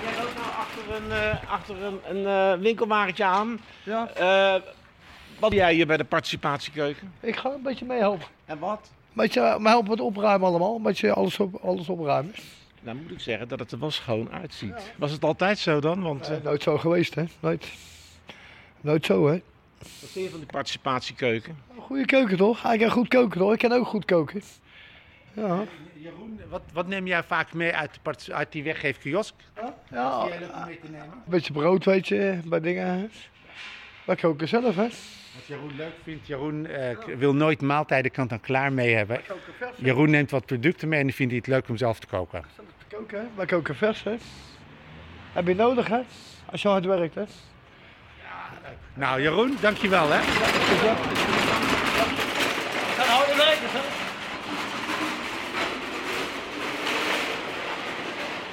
Jij 0.03 0.15
loopt 0.23 0.35
nou 0.35 0.49
achter 0.59 0.95
een, 0.97 1.11
eh, 1.13 1.51
achter 1.53 1.83
een, 1.83 1.99
een 2.09 2.27
eh, 2.27 2.61
winkelwagentje 2.63 3.25
aan. 3.25 3.61
Ja, 3.83 4.09
Eh, 4.15 4.61
wat 5.39 5.51
doe 5.51 5.59
jij 5.59 5.75
hier 5.75 5.87
bij 5.87 5.97
de 5.97 6.05
participatiekeuken? 6.05 7.13
ik 7.21 7.37
ga 7.37 7.51
een 7.51 7.63
beetje 7.63 7.85
meehelpen. 7.85 8.27
En 8.45 8.59
wat? 8.59 8.81
Een 8.93 9.23
beetje 9.23 9.41
uh, 9.41 9.57
me 9.59 9.69
helpen 9.69 9.91
met 9.91 10.01
opruimen 10.01 10.49
allemaal. 10.49 10.77
Een 10.77 10.83
beetje 10.83 11.13
alles, 11.13 11.41
op, 11.41 11.55
alles 11.55 11.89
opruimen. 11.89 12.35
Nou 12.87 12.99
moet 12.99 13.11
ik 13.11 13.21
zeggen 13.21 13.49
dat 13.49 13.59
het 13.59 13.73
er 13.73 13.79
wel 13.79 13.91
schoon 13.91 14.31
uitziet. 14.33 14.93
Was 14.97 15.11
het 15.13 15.25
altijd 15.25 15.59
zo 15.59 15.81
dan? 15.81 16.03
Want 16.03 16.29
Eh, 16.29 16.37
nooit 16.43 16.63
zo 16.63 16.79
geweest, 16.79 17.15
hè? 17.15 17.25
Nooit. 17.41 17.73
Nooit 18.81 19.07
zo, 19.07 19.27
hè? 19.27 19.41
wat 19.79 20.11
vind 20.11 20.25
je 20.25 20.31
van 20.31 20.39
die 20.39 20.49
participatiekeuken? 20.49 21.59
Een 21.77 21.83
goede 21.83 22.05
keuken, 22.05 22.37
toch? 22.37 22.63
Hij 22.63 22.79
kan 22.79 22.91
goed 22.91 23.09
koken, 23.09 23.39
toch? 23.39 23.53
Ik 23.53 23.59
kan 23.59 23.73
ook 23.73 23.87
goed 23.87 24.05
koken. 24.05 24.43
Ja. 25.33 25.65
Jeroen, 25.95 26.41
wat, 26.49 26.63
wat 26.73 26.87
neem 26.87 27.07
jij 27.07 27.23
vaak 27.23 27.53
mee 27.53 27.73
uit, 27.73 27.95
de 27.95 28.01
part- 28.03 28.31
uit 28.31 28.53
die 28.53 28.63
weggeefkiosk? 28.63 29.35
Ja, 29.57 29.75
Die 30.23 30.29
jij 30.31 30.39
leuk 30.41 30.55
om 30.55 30.65
mee 30.67 30.79
te 30.81 30.91
nemen? 30.91 31.07
een 31.13 31.23
beetje 31.27 31.53
brood, 31.53 31.85
weet 31.85 32.09
je, 32.09 32.39
bij 32.45 32.61
dingen. 32.61 33.11
Wij 34.05 34.17
koken 34.17 34.49
zelf, 34.49 34.75
hè? 34.77 34.83
Wat 34.83 35.47
Jeroen 35.47 35.77
leuk 35.77 35.93
vindt, 36.03 36.27
Jeroen 36.27 36.67
eh, 36.67 36.97
wil 37.17 37.35
nooit 37.35 37.61
maaltijden 37.61 38.11
kant-en-klaar 38.11 38.73
mee 38.73 38.95
hebben. 38.95 39.21
Jeroen 39.77 40.11
neemt 40.11 40.31
wat 40.31 40.47
producten 40.47 40.89
mee 40.89 41.01
en 41.01 41.13
vindt 41.13 41.33
hij 41.33 41.41
het 41.45 41.47
leuk 41.51 41.69
om 41.69 41.77
zelf 41.77 41.99
te 41.99 42.07
koken 42.07 42.45
koken, 42.97 43.31
ook 43.39 43.49
koken 43.49 43.77
vers, 43.77 44.03
hè. 44.03 44.17
Heb 45.33 45.47
je 45.47 45.55
nodig, 45.55 45.89
hè? 45.89 46.01
Als 46.51 46.63
je 46.63 46.69
hard 46.69 46.85
werkt, 46.85 47.15
hè. 47.15 47.21
Ja, 47.21 48.71
nou, 48.95 49.23
Jeroen, 49.23 49.57
dankjewel, 49.61 50.11
hè. 50.11 50.21
Gaan 52.97 53.09
houden 53.09 53.37
werken, 53.37 53.69
hè. 53.71 53.81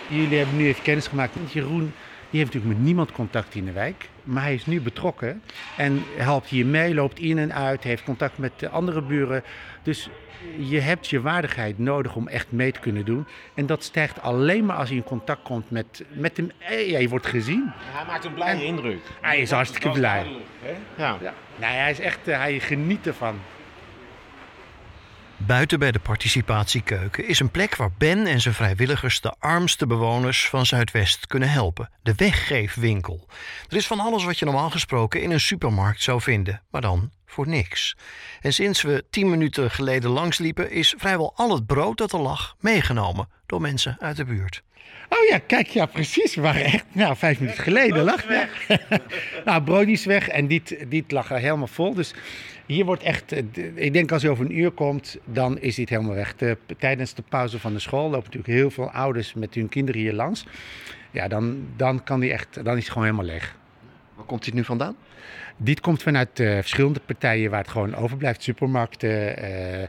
Jullie 0.08 0.38
hebben 0.38 0.58
nu 0.58 0.68
even 0.68 0.84
kennis 0.84 1.08
gemaakt 1.08 1.36
met 1.36 1.52
Jeroen 1.52 1.94
die 2.34 2.42
heeft 2.42 2.54
natuurlijk 2.54 2.80
met 2.80 2.88
niemand 2.88 3.12
contact 3.12 3.56
in 3.56 3.66
de 3.66 3.72
wijk. 3.72 4.10
Maar 4.24 4.44
hij 4.44 4.54
is 4.54 4.66
nu 4.66 4.82
betrokken 4.82 5.42
en 5.78 6.04
helpt 6.18 6.48
hier 6.50 6.66
mee, 6.66 6.94
loopt 6.94 7.20
in 7.20 7.38
en 7.38 7.54
uit, 7.54 7.84
heeft 7.84 8.04
contact 8.04 8.38
met 8.38 8.52
de 8.60 8.70
andere 8.70 9.02
buren. 9.02 9.44
Dus 9.84 10.10
je 10.58 10.80
hebt 10.80 11.10
je 11.10 11.22
waardigheid 11.22 11.80
nodig 11.80 12.16
om 12.16 12.28
echt 12.28 12.52
mee 12.52 12.72
te 12.72 12.80
kunnen 12.80 13.06
doen. 13.06 13.28
En 13.54 13.66
dat 13.66 13.84
stijgt 13.84 14.22
alleen 14.22 14.66
maar 14.66 14.76
als 14.76 14.90
je 14.90 14.96
in 14.96 15.04
contact 15.04 15.42
komt 15.44 15.72
met, 15.72 16.04
met 16.10 16.38
hem. 16.38 16.52
Ja, 16.60 17.00
je 17.00 17.10
wordt 17.10 17.28
gezien. 17.28 17.72
Hij 17.76 18.06
maakt 18.06 18.26
een 18.26 18.34
blije 18.34 18.66
indruk. 18.66 19.00
Hij 19.22 19.40
is 19.40 19.52
hartstikke 19.52 19.90
blij. 19.90 20.26
Ja. 20.96 21.18
Ja. 21.22 21.34
Nee, 21.56 21.72
hij 21.72 21.92
is 21.92 22.00
echt, 22.00 22.28
eh, 22.28 22.38
hij 22.38 22.60
geniet 22.60 23.08
ervan. 23.08 23.40
Buiten 25.46 25.80
bij 25.80 25.92
de 25.92 26.00
participatiekeuken 26.00 27.28
is 27.28 27.40
een 27.40 27.52
plek 27.52 27.76
waar 27.76 27.92
Ben 27.98 28.26
en 28.26 28.42
zijn 28.42 28.54
vrijwilligers 28.54 29.22
de 29.22 29.34
armste 29.40 29.88
bewoners 29.88 30.50
van 30.50 30.66
Zuidwest 30.66 31.28
kunnen 31.28 31.50
helpen. 31.50 31.90
De 32.04 32.14
weggeefwinkel. 32.16 33.28
Er 33.70 33.78
is 33.78 33.88
van 33.88 34.00
alles 34.00 34.24
wat 34.24 34.40
je 34.40 34.46
normaal 34.46 34.70
gesproken 34.70 35.22
in 35.22 35.32
een 35.32 35.40
supermarkt 35.40 36.02
zou 36.02 36.22
vinden, 36.22 36.62
maar 36.72 36.82
dan 36.82 37.12
voor 37.26 37.48
niks. 37.48 37.96
En 38.42 38.54
sinds 38.54 38.82
we 38.82 39.06
tien 39.10 39.30
minuten 39.30 39.72
geleden 39.72 40.10
langsliepen, 40.10 40.72
is 40.72 40.94
vrijwel 40.98 41.34
al 41.36 41.54
het 41.54 41.66
brood 41.66 41.98
dat 41.98 42.14
er 42.14 42.22
lag 42.22 42.56
meegenomen 42.60 43.30
door 43.46 43.62
mensen 43.62 43.98
uit 44.00 44.16
de 44.16 44.26
buurt. 44.26 44.64
Oh 45.10 45.28
ja, 45.30 45.38
kijk, 45.38 45.68
ja, 45.68 45.86
precies. 45.86 46.36
We 46.36 46.42
waren 46.42 46.64
echt, 46.64 46.86
nou, 46.92 47.16
vijf 47.16 47.40
minuten 47.40 47.64
geleden 47.64 48.04
lag 48.04 48.28
weg. 48.28 48.68
nou, 49.46 49.64
brood 49.64 49.88
is 49.88 50.06
weg 50.06 50.28
en 50.28 50.48
dit, 50.48 50.86
dit 50.90 51.12
lag 51.12 51.32
er 51.32 51.38
helemaal 51.38 51.68
vol. 51.68 51.94
Dus 51.94 52.14
hier 52.66 52.86
wordt 52.86 53.04
echt, 53.04 53.32
eh, 53.32 53.44
ik 53.76 53.94
denk 53.94 54.12
als 54.12 54.22
je 54.22 54.30
over 54.30 54.46
een 54.46 54.58
uur 54.58 54.72
komt, 54.72 55.18
dan 55.26 55.60
is 55.60 55.76
dit 55.76 55.90
helemaal 55.90 56.14
weg. 56.16 56.36
De- 56.36 56.58
tijdens 56.78 57.14
de 57.14 57.24
pauze 57.30 57.60
van 57.60 57.74
de 57.74 57.80
school 57.80 58.04
lopen 58.04 58.24
natuurlijk 58.26 58.54
heel 58.54 58.72
veel 58.72 58.92
ouders 58.92 59.34
met 59.34 59.54
hun 59.54 59.70
kinderen 59.70 60.02
hier 60.02 60.14
langs. 60.14 60.46
Ja, 61.12 61.28
dan, 61.28 61.68
dan, 61.76 62.04
kan 62.04 62.20
die 62.20 62.32
echt, 62.32 62.64
dan 62.64 62.78
is 62.78 62.84
het 62.84 62.92
gewoon 62.92 63.08
helemaal 63.08 63.28
leeg. 63.28 63.56
Waar 64.16 64.26
komt 64.26 64.44
dit 64.46 64.54
nu 64.54 64.64
vandaan? 64.64 64.96
Dit 65.58 65.80
komt 65.80 66.04
vanuit 66.04 66.40
eh, 66.40 66.52
verschillende 66.54 67.00
partijen 67.06 67.50
waar 67.50 67.60
het 67.62 67.70
gewoon 67.70 67.96
overblijft. 67.96 68.44
Supermarkten. 68.44 69.38
eh, 69.38 69.88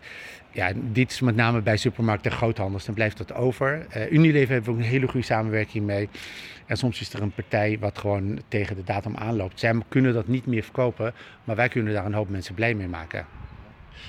ja, 0.55 0.73
dit 0.75 1.11
is 1.11 1.21
met 1.21 1.37
name 1.37 1.61
bij 1.61 1.77
supermarkten 1.77 2.31
en 2.31 2.37
groothandels. 2.37 2.85
Dan 2.85 2.95
blijft 2.95 3.19
dat 3.19 3.35
over. 3.35 3.87
Eh, 3.91 4.13
Unilever 4.13 4.53
hebben 4.53 4.73
we 4.73 4.79
ook 4.79 4.85
een 4.85 4.91
hele 4.91 5.09
goede 5.09 5.27
samenwerking 5.27 5.85
mee. 5.85 6.09
En 6.67 6.77
soms 6.77 7.01
is 7.01 7.13
er 7.13 7.23
een 7.23 7.31
partij 7.31 7.77
wat 7.81 7.99
gewoon 7.99 8.41
tegen 8.49 8.77
de 8.77 8.85
datum 8.85 9.17
aanloopt. 9.17 9.61
Zij 9.61 9.75
kunnen 9.89 10.13
dat 10.13 10.29
niet 10.29 10.47
meer 10.47 10.63
verkopen, 10.63 11.15
maar 11.45 11.57
wij 11.57 11.69
kunnen 11.69 11.93
daar 11.93 12.07
een 12.07 12.15
hoop 12.15 12.29
mensen 12.29 12.55
blij 12.55 12.75
mee 12.75 12.89
maken. 12.89 13.27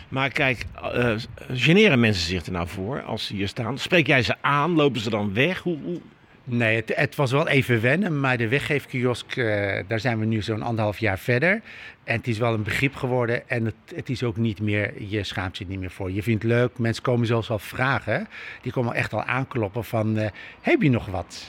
Maar 0.10 0.30
kijk, 0.30 0.66
eh 0.82 1.16
generen 1.52 2.00
mensen 2.00 2.28
zich 2.28 2.46
er 2.46 2.52
nou 2.52 2.68
voor 2.68 3.02
als 3.04 3.26
ze 3.26 3.34
hier 3.34 3.48
staan? 3.48 3.78
Spreek 3.78 4.08
jij 4.08 4.22
ze 4.22 4.36
aan? 4.42 4.72
Lopen 4.72 5.02
ze 5.02 5.10
dan 5.10 5.34
weg? 5.34 5.60
Hoe... 5.60 6.02
Nee, 6.48 6.76
het, 6.76 6.96
het 6.96 7.16
was 7.16 7.32
wel 7.32 7.48
even 7.48 7.82
wennen, 7.82 8.20
maar 8.20 8.38
de 8.38 8.48
weggeefkiosk, 8.48 9.38
eh, 9.38 9.84
daar 9.88 10.00
zijn 10.00 10.20
we 10.20 10.26
nu 10.26 10.42
zo'n 10.42 10.62
anderhalf 10.62 10.98
jaar 10.98 11.20
verder. 11.20 11.62
En 12.04 12.18
het 12.18 12.28
is 12.28 12.38
wel 12.38 12.54
een 12.54 12.64
begrip 12.64 12.96
geworden 12.96 13.50
en 13.50 13.66
het, 13.66 13.76
het 13.96 14.10
is 14.10 14.24
ook 14.24 14.38
niet 14.38 14.62
meer, 14.62 15.04
je 15.04 15.24
schaamt 15.24 15.58
je 15.58 15.66
niet 15.68 15.80
meer 15.80 15.92
voor. 15.92 16.12
Je 16.12 16.24
vindt 16.24 16.44
het 16.44 16.52
leuk, 16.52 16.78
mensen 16.78 17.04
komen 17.04 17.28
zelfs 17.28 17.50
al 17.50 17.60
vragen. 17.60 18.28
Die 18.62 18.72
komen 18.72 18.94
echt 18.94 19.14
al 19.14 19.24
aankloppen 19.24 19.84
van, 19.84 20.18
eh, 20.18 20.30
heb 20.62 20.82
je 20.82 20.90
nog 20.90 21.06
wat? 21.06 21.46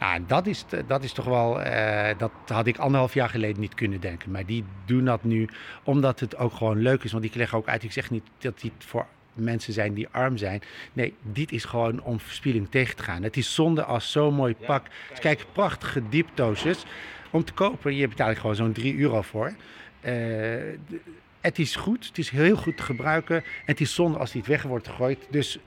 Nou, 0.00 0.22
dat 0.26 0.46
is, 0.46 0.64
dat 0.86 1.04
is 1.04 1.12
toch 1.12 1.24
wel, 1.24 1.62
eh, 1.62 2.18
dat 2.18 2.32
had 2.46 2.66
ik 2.66 2.78
anderhalf 2.78 3.14
jaar 3.14 3.28
geleden 3.28 3.60
niet 3.60 3.74
kunnen 3.74 4.00
denken. 4.00 4.30
Maar 4.30 4.46
die 4.46 4.64
doen 4.84 5.04
dat 5.04 5.24
nu 5.24 5.48
omdat 5.82 6.20
het 6.20 6.36
ook 6.36 6.52
gewoon 6.52 6.78
leuk 6.78 7.04
is. 7.04 7.12
Want 7.12 7.24
ik 7.24 7.34
leg 7.34 7.54
ook 7.54 7.68
uit, 7.68 7.82
ik 7.82 7.92
zeg 7.92 8.10
niet 8.10 8.24
dat 8.38 8.60
dit 8.60 8.72
voor 8.78 9.06
mensen 9.40 9.72
zijn 9.72 9.94
die 9.94 10.08
arm 10.10 10.36
zijn. 10.36 10.62
Nee, 10.92 11.14
dit 11.22 11.52
is 11.52 11.64
gewoon 11.64 12.02
om 12.02 12.20
verspilling 12.20 12.70
tegen 12.70 12.96
te 12.96 13.02
gaan. 13.02 13.22
Het 13.22 13.36
is 13.36 13.54
zonde 13.54 13.84
als 13.84 14.10
zo'n 14.10 14.34
mooi 14.34 14.54
pak. 14.66 14.86
Dus 15.10 15.18
kijk, 15.18 15.44
prachtige 15.52 16.08
diepdoosjes. 16.08 16.84
Om 17.30 17.44
te 17.44 17.52
kopen, 17.52 17.94
je 17.94 18.08
betaalt 18.08 18.38
gewoon 18.38 18.56
zo'n 18.56 18.72
3 18.72 18.98
euro 18.98 19.22
voor. 19.22 19.52
Eh, 20.00 20.14
het 21.40 21.58
is 21.58 21.76
goed, 21.76 22.06
het 22.06 22.18
is 22.18 22.30
heel 22.30 22.56
goed 22.56 22.76
te 22.76 22.82
gebruiken. 22.82 23.36
En 23.36 23.44
het 23.64 23.80
is 23.80 23.94
zonde 23.94 24.18
als 24.18 24.32
die 24.32 24.40
het 24.40 24.50
weg 24.50 24.62
wordt 24.62 24.88
gegooid. 24.88 25.26
Dus 25.30 25.58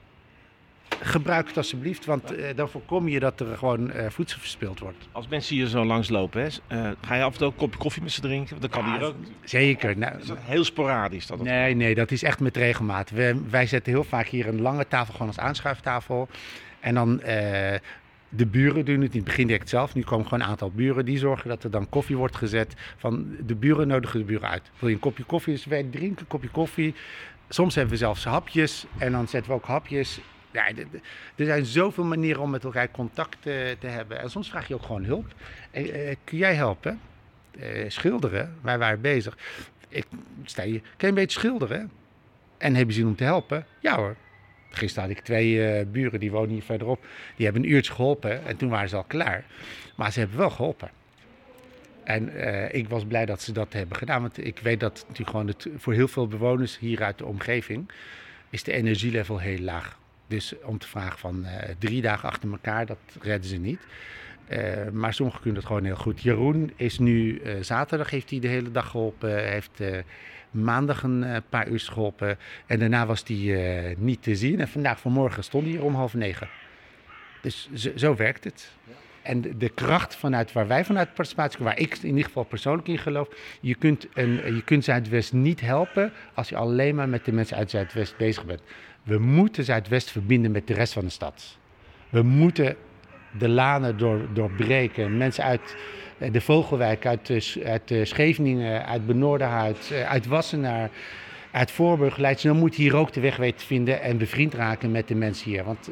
gebruik 1.04 1.46
het 1.48 1.56
alsjeblieft, 1.56 2.04
want 2.04 2.34
eh, 2.34 2.56
dan 2.56 2.68
voorkom 2.68 3.08
je 3.08 3.20
dat 3.20 3.40
er 3.40 3.56
gewoon 3.56 3.90
eh, 3.90 4.10
voedsel 4.10 4.38
verspild 4.40 4.78
wordt. 4.80 5.08
Als 5.12 5.28
mensen 5.28 5.54
hier 5.56 5.66
zo 5.66 5.84
langslopen, 5.84 6.42
hè, 6.42 6.48
eh, 6.66 6.90
ga 7.00 7.14
je 7.14 7.22
af 7.22 7.32
en 7.32 7.38
toe 7.38 7.46
een 7.46 7.54
kopje 7.56 7.78
koffie 7.78 8.02
met 8.02 8.12
ze 8.12 8.20
drinken? 8.20 8.60
Dat 8.60 8.70
kan 8.70 8.92
hier 8.92 9.02
ook. 9.06 9.14
Zeker. 9.44 9.98
Nou, 9.98 10.18
Is 10.18 10.26
dat 10.26 10.36
heel 10.40 10.64
sporadisch? 10.64 11.26
Dat 11.26 11.38
het- 11.38 11.46
Nee, 11.48 11.74
nee, 11.74 11.94
dat 11.94 12.10
is 12.10 12.22
echt 12.22 12.40
met 12.40 12.56
regelmaat. 12.56 13.10
We, 13.10 13.40
wij 13.50 13.66
zetten 13.66 13.92
heel 13.92 14.04
vaak 14.04 14.26
hier 14.26 14.46
een 14.48 14.60
lange 14.60 14.88
tafel 14.88 15.12
gewoon 15.12 15.28
als 15.28 15.38
aanschuiftafel. 15.38 16.28
En 16.80 16.94
dan 16.94 17.20
de 18.34 18.46
buren 18.46 18.84
doen 18.84 19.00
het 19.00 19.10
in 19.10 19.16
het 19.16 19.24
begin 19.24 19.46
direct 19.46 19.68
zelf. 19.68 19.94
Nu 19.94 20.02
komen 20.02 20.24
gewoon 20.26 20.40
een 20.40 20.50
aantal 20.50 20.70
buren 20.70 21.04
die 21.04 21.18
zorgen 21.18 21.48
dat 21.48 21.64
er 21.64 21.70
dan 21.70 21.88
koffie 21.88 22.16
wordt 22.16 22.36
gezet. 22.36 22.74
Van 22.96 23.36
de 23.46 23.54
buren 23.54 23.88
nodigen 23.88 24.18
de 24.18 24.24
buren 24.24 24.48
uit. 24.48 24.70
Wil 24.78 24.88
je 24.88 24.94
een 24.94 25.00
kopje 25.00 25.24
koffie? 25.24 25.52
Dus 25.54 25.64
wij 25.64 25.82
drinken 25.90 26.20
een 26.20 26.26
kopje 26.26 26.48
koffie. 26.48 26.94
Soms 27.48 27.74
hebben 27.74 27.92
we 27.92 27.98
zelfs 27.98 28.24
hapjes 28.24 28.86
en 28.98 29.12
dan 29.12 29.28
zetten 29.28 29.50
we 29.50 29.56
ook 29.56 29.66
hapjes. 29.66 30.20
Ja, 30.52 30.66
er 31.36 31.44
zijn 31.44 31.64
zoveel 31.64 32.04
manieren 32.04 32.42
om 32.42 32.50
met 32.50 32.64
elkaar 32.64 32.90
contact 32.90 33.46
eh, 33.46 33.54
te 33.78 33.86
hebben. 33.86 34.20
En 34.20 34.30
soms 34.30 34.50
vraag 34.50 34.68
je 34.68 34.74
ook 34.74 34.82
gewoon 34.82 35.04
hulp. 35.04 35.34
Eh, 35.70 36.10
eh, 36.10 36.16
kun 36.24 36.38
jij 36.38 36.54
helpen? 36.54 37.00
Schilderen, 37.88 38.54
wij 38.62 38.78
waren 38.78 39.00
bezig. 39.00 39.38
Ik 39.88 40.06
sta 40.44 40.62
hier, 40.62 40.80
kan 40.80 40.90
je 40.96 41.06
een 41.06 41.14
beetje 41.14 41.38
schilderen? 41.38 41.90
En 42.58 42.74
heb 42.74 42.86
je 42.86 42.92
zin 42.92 43.06
om 43.06 43.16
te 43.16 43.24
helpen? 43.24 43.66
Ja 43.80 43.96
hoor. 43.96 44.16
Gisteren 44.70 45.08
had 45.08 45.18
ik 45.18 45.24
twee 45.24 45.86
buren, 45.86 46.20
die 46.20 46.30
wonen 46.30 46.50
hier 46.50 46.62
verderop. 46.62 47.04
Die 47.36 47.44
hebben 47.44 47.62
een 47.62 47.70
uurtje 47.70 47.92
geholpen 47.92 48.46
en 48.46 48.56
toen 48.56 48.68
waren 48.68 48.88
ze 48.88 48.96
al 48.96 49.04
klaar. 49.04 49.44
Maar 49.96 50.12
ze 50.12 50.18
hebben 50.18 50.38
wel 50.38 50.50
geholpen. 50.50 50.90
En 52.04 52.30
ik 52.74 52.88
was 52.88 53.04
blij 53.04 53.26
dat 53.26 53.42
ze 53.42 53.52
dat 53.52 53.72
hebben 53.72 53.96
gedaan. 53.96 54.22
Want 54.22 54.46
ik 54.46 54.58
weet 54.58 54.80
dat 54.80 55.06
gewoon 55.12 55.54
voor 55.76 55.92
heel 55.92 56.08
veel 56.08 56.28
bewoners 56.28 56.78
hier 56.78 57.02
uit 57.02 57.18
de 57.18 57.26
omgeving... 57.26 57.90
is 58.50 58.62
de 58.62 58.72
energielevel 58.72 59.38
heel 59.38 59.58
laag. 59.58 59.98
Dus 60.32 60.54
om 60.62 60.78
te 60.78 60.88
vragen 60.88 61.18
van 61.18 61.44
eh, 61.44 61.74
drie 61.78 62.02
dagen 62.02 62.28
achter 62.28 62.50
elkaar, 62.50 62.86
dat 62.86 62.98
redden 63.20 63.50
ze 63.50 63.56
niet. 63.56 63.80
Eh, 64.46 64.90
maar 64.92 65.14
sommigen 65.14 65.40
kunnen 65.40 65.58
het 65.58 65.68
gewoon 65.68 65.84
heel 65.84 65.96
goed. 65.96 66.22
Jeroen 66.22 66.72
is 66.76 66.98
nu 66.98 67.38
eh, 67.38 67.54
zaterdag 67.60 68.10
heeft 68.10 68.30
hij 68.30 68.40
de 68.40 68.48
hele 68.48 68.70
dag 68.70 68.90
geholpen. 68.90 69.48
Heeft 69.50 69.80
eh, 69.80 69.98
maandag 70.50 71.02
een 71.02 71.42
paar 71.48 71.68
uur 71.68 71.80
geholpen. 71.80 72.38
En 72.66 72.78
daarna 72.78 73.06
was 73.06 73.22
hij 73.26 73.96
niet 73.98 74.22
te 74.22 74.36
zien. 74.36 74.60
En 74.60 74.68
vandaag 74.68 75.00
vanmorgen 75.00 75.44
stond 75.44 75.64
hij 75.64 75.72
hier 75.72 75.82
om 75.84 75.94
half 75.94 76.14
negen. 76.14 76.48
Dus 77.42 77.68
zo, 77.74 77.90
zo 77.96 78.16
werkt 78.16 78.44
het. 78.44 78.72
En 79.22 79.40
de, 79.40 79.56
de 79.56 79.68
kracht 79.68 80.16
vanuit 80.16 80.52
waar 80.52 80.66
wij 80.66 80.84
vanuit 80.84 81.14
participatie, 81.14 81.64
waar 81.64 81.78
ik 81.78 81.98
in 81.98 82.08
ieder 82.08 82.24
geval 82.24 82.44
persoonlijk 82.44 82.88
in 82.88 82.98
geloof, 82.98 83.28
je 83.60 83.74
kunt, 83.74 84.06
een, 84.14 84.54
je 84.54 84.62
kunt 84.64 84.84
Zuidwest 84.84 85.32
niet 85.32 85.60
helpen 85.60 86.12
als 86.34 86.48
je 86.48 86.56
alleen 86.56 86.94
maar 86.94 87.08
met 87.08 87.24
de 87.24 87.32
mensen 87.32 87.56
uit 87.56 87.70
Zuidwest 87.70 88.16
bezig 88.16 88.44
bent. 88.44 88.62
We 89.02 89.18
moeten 89.18 89.64
Zuidwest 89.64 90.10
verbinden 90.10 90.50
met 90.50 90.66
de 90.66 90.74
rest 90.74 90.92
van 90.92 91.04
de 91.04 91.10
stad. 91.10 91.58
We 92.08 92.22
moeten 92.22 92.76
de 93.38 93.48
lanen 93.48 93.98
door, 93.98 94.20
doorbreken. 94.32 95.16
Mensen 95.16 95.44
uit 95.44 95.76
eh, 96.18 96.32
de 96.32 96.40
Vogelwijk, 96.40 97.06
uit, 97.06 97.30
eh, 97.30 97.74
eh, 97.74 98.06
Scheveningen, 98.06 98.86
uit 98.86 99.06
Benoordenhout, 99.06 99.92
uit 100.06 100.26
Wassenaar, 100.26 100.90
uit 101.50 101.70
Voorburg, 101.70 102.16
Leidsen. 102.16 102.48
Dan 102.48 102.58
moet 102.58 102.74
hier 102.74 102.96
ook 102.96 103.12
de 103.12 103.20
weg 103.20 103.36
weten 103.36 103.58
te 103.58 103.66
vinden 103.66 104.02
en 104.02 104.18
bevriend 104.18 104.54
raken 104.54 104.90
met 104.90 105.08
de 105.08 105.14
mensen 105.14 105.50
hier. 105.50 105.64
Want 105.64 105.90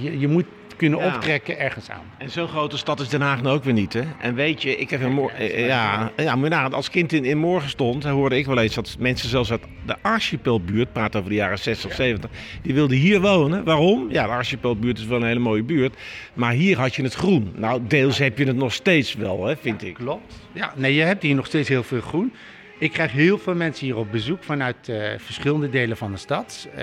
je, 0.00 0.18
je 0.18 0.28
moet 0.28 0.46
kunnen 0.80 0.98
Ja. 0.98 1.14
optrekken 1.14 1.58
ergens 1.58 1.90
aan. 1.90 2.02
En 2.18 2.30
zo'n 2.30 2.48
grote 2.48 2.76
stad 2.76 3.00
is 3.00 3.08
Den 3.08 3.20
Haag 3.20 3.42
nou 3.42 3.56
ook 3.56 3.64
weer 3.64 3.72
niet, 3.72 3.92
hè? 3.92 4.02
En 4.20 4.34
weet 4.34 4.62
je, 4.62 4.76
ik 4.76 4.90
heb 4.90 5.00
in 5.00 5.12
Mor- 5.12 5.32
eh, 5.32 5.66
ja, 5.66 6.10
ja, 6.16 6.36
maar 6.36 6.50
nou, 6.50 6.72
als 6.72 6.90
kind 6.90 7.12
in, 7.12 7.24
in 7.24 7.38
Morgen 7.38 7.68
stond, 7.70 8.04
hoorde 8.04 8.36
ik 8.38 8.46
wel 8.46 8.58
eens 8.58 8.74
dat 8.74 8.96
mensen 8.98 9.28
zelfs 9.28 9.50
uit 9.50 9.60
de 9.86 9.96
Archipelbuurt, 10.02 10.92
praat 10.92 11.16
over 11.16 11.28
de 11.28 11.34
jaren 11.36 11.58
60, 11.58 11.92
70, 11.94 12.30
die 12.62 12.74
wilden 12.74 12.96
hier 12.96 13.20
wonen. 13.20 13.64
Waarom? 13.64 14.06
Ja, 14.10 14.24
de 14.26 14.32
Archipelbuurt 14.32 14.98
is 14.98 15.06
wel 15.06 15.20
een 15.20 15.26
hele 15.26 15.38
mooie 15.40 15.62
buurt, 15.62 15.96
maar 16.34 16.52
hier 16.52 16.78
had 16.78 16.94
je 16.94 17.02
het 17.02 17.14
groen. 17.14 17.52
Nou, 17.56 17.80
deels 17.88 18.18
heb 18.18 18.38
je 18.38 18.44
het 18.44 18.56
nog 18.56 18.72
steeds 18.72 19.14
wel, 19.14 19.46
hè, 19.46 19.56
vind 19.56 19.84
ik. 19.84 19.94
Klopt. 19.94 20.34
Ja, 20.52 20.72
nee, 20.76 20.94
je 20.94 21.02
hebt 21.02 21.22
hier 21.22 21.34
nog 21.34 21.46
steeds 21.46 21.68
heel 21.68 21.82
veel 21.82 22.00
groen. 22.00 22.32
Ik 22.80 22.92
krijg 22.92 23.12
heel 23.12 23.38
veel 23.38 23.54
mensen 23.54 23.86
hier 23.86 23.96
op 23.96 24.10
bezoek 24.10 24.44
vanuit 24.44 24.88
eh, 24.88 25.08
verschillende 25.16 25.68
delen 25.68 25.96
van 25.96 26.12
de 26.12 26.18
stad. 26.18 26.68
Eh, 26.74 26.78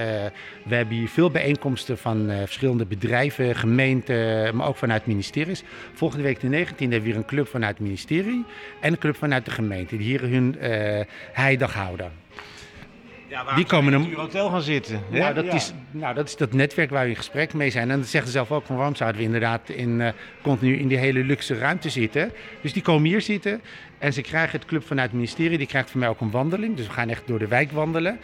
we 0.64 0.76
hebben 0.76 0.96
hier 0.96 1.08
veel 1.08 1.32
bijeenkomsten 1.32 1.98
van 1.98 2.30
eh, 2.30 2.38
verschillende 2.38 2.86
bedrijven, 2.86 3.56
gemeenten, 3.56 4.56
maar 4.56 4.68
ook 4.68 4.76
vanuit 4.76 5.06
ministeries. 5.06 5.64
Volgende 5.94 6.24
week 6.24 6.40
de 6.40 6.66
19e 6.66 6.78
hebben 6.78 7.02
we 7.02 7.06
hier 7.06 7.16
een 7.16 7.26
club 7.26 7.48
vanuit 7.48 7.78
het 7.78 7.88
ministerie 7.88 8.46
en 8.82 8.92
een 8.92 8.98
club 8.98 9.16
vanuit 9.16 9.46
de 9.46 9.52
gemeente 9.52 9.98
die 9.98 10.06
hier 10.06 10.22
hun 10.22 10.56
heidag 11.32 11.74
houden. 11.74 12.27
Ja, 13.30 13.56
Die 13.56 13.66
komen 13.66 13.94
in 13.94 14.02
het 14.04 14.14
hotel 14.14 14.50
gaan 14.50 14.62
zitten. 14.62 15.02
Nou 15.10 15.34
dat, 15.34 15.46
Ja. 15.46 15.54
is, 15.54 15.74
nou, 15.92 16.14
dat 16.16 16.28
is 16.28 16.36
dat 16.36 16.54
netwerk 16.54 16.90
waar 16.90 17.04
we 17.04 17.10
in 17.10 17.16
gesprek 17.16 17.54
mee 17.54 17.70
zijn. 17.70 17.92
En 17.92 17.98
dat 18.00 18.08
zeggen 18.08 18.32
ze 18.32 18.38
zelf 18.38 18.52
ook, 18.52 18.66
van 18.66 18.76
waarom 18.76 18.96
zouden 18.96 19.20
we 19.20 19.26
inderdaad 19.26 19.70
in, 19.70 20.02
eh, 20.02 20.10
continu 20.42 20.78
in 20.78 20.88
die 20.88 20.98
hele 20.98 21.24
luxe 21.24 21.58
ruimte 21.58 21.90
zitten. 21.90 22.32
Dus 22.62 22.74
die 22.74 22.82
komen 22.82 23.10
hier 23.10 23.22
zitten 23.22 23.62
en 23.98 24.14
ze 24.14 24.22
krijgen 24.22 24.60
het 24.60 24.68
club 24.68 24.86
vanuit 24.88 25.08
het 25.10 25.16
ministerie, 25.18 25.58
die 25.58 25.68
krijgt 25.68 25.92
van 25.92 26.00
mij 26.00 26.10
ook 26.10 26.22
een 26.22 26.32
wandeling. 26.32 26.76
Dus 26.76 26.88
we 26.88 26.94
gaan 26.94 27.10
echt 27.10 27.24
door 27.28 27.40
de 27.40 27.48
wijk 27.48 27.72
wandelen. 27.72 28.20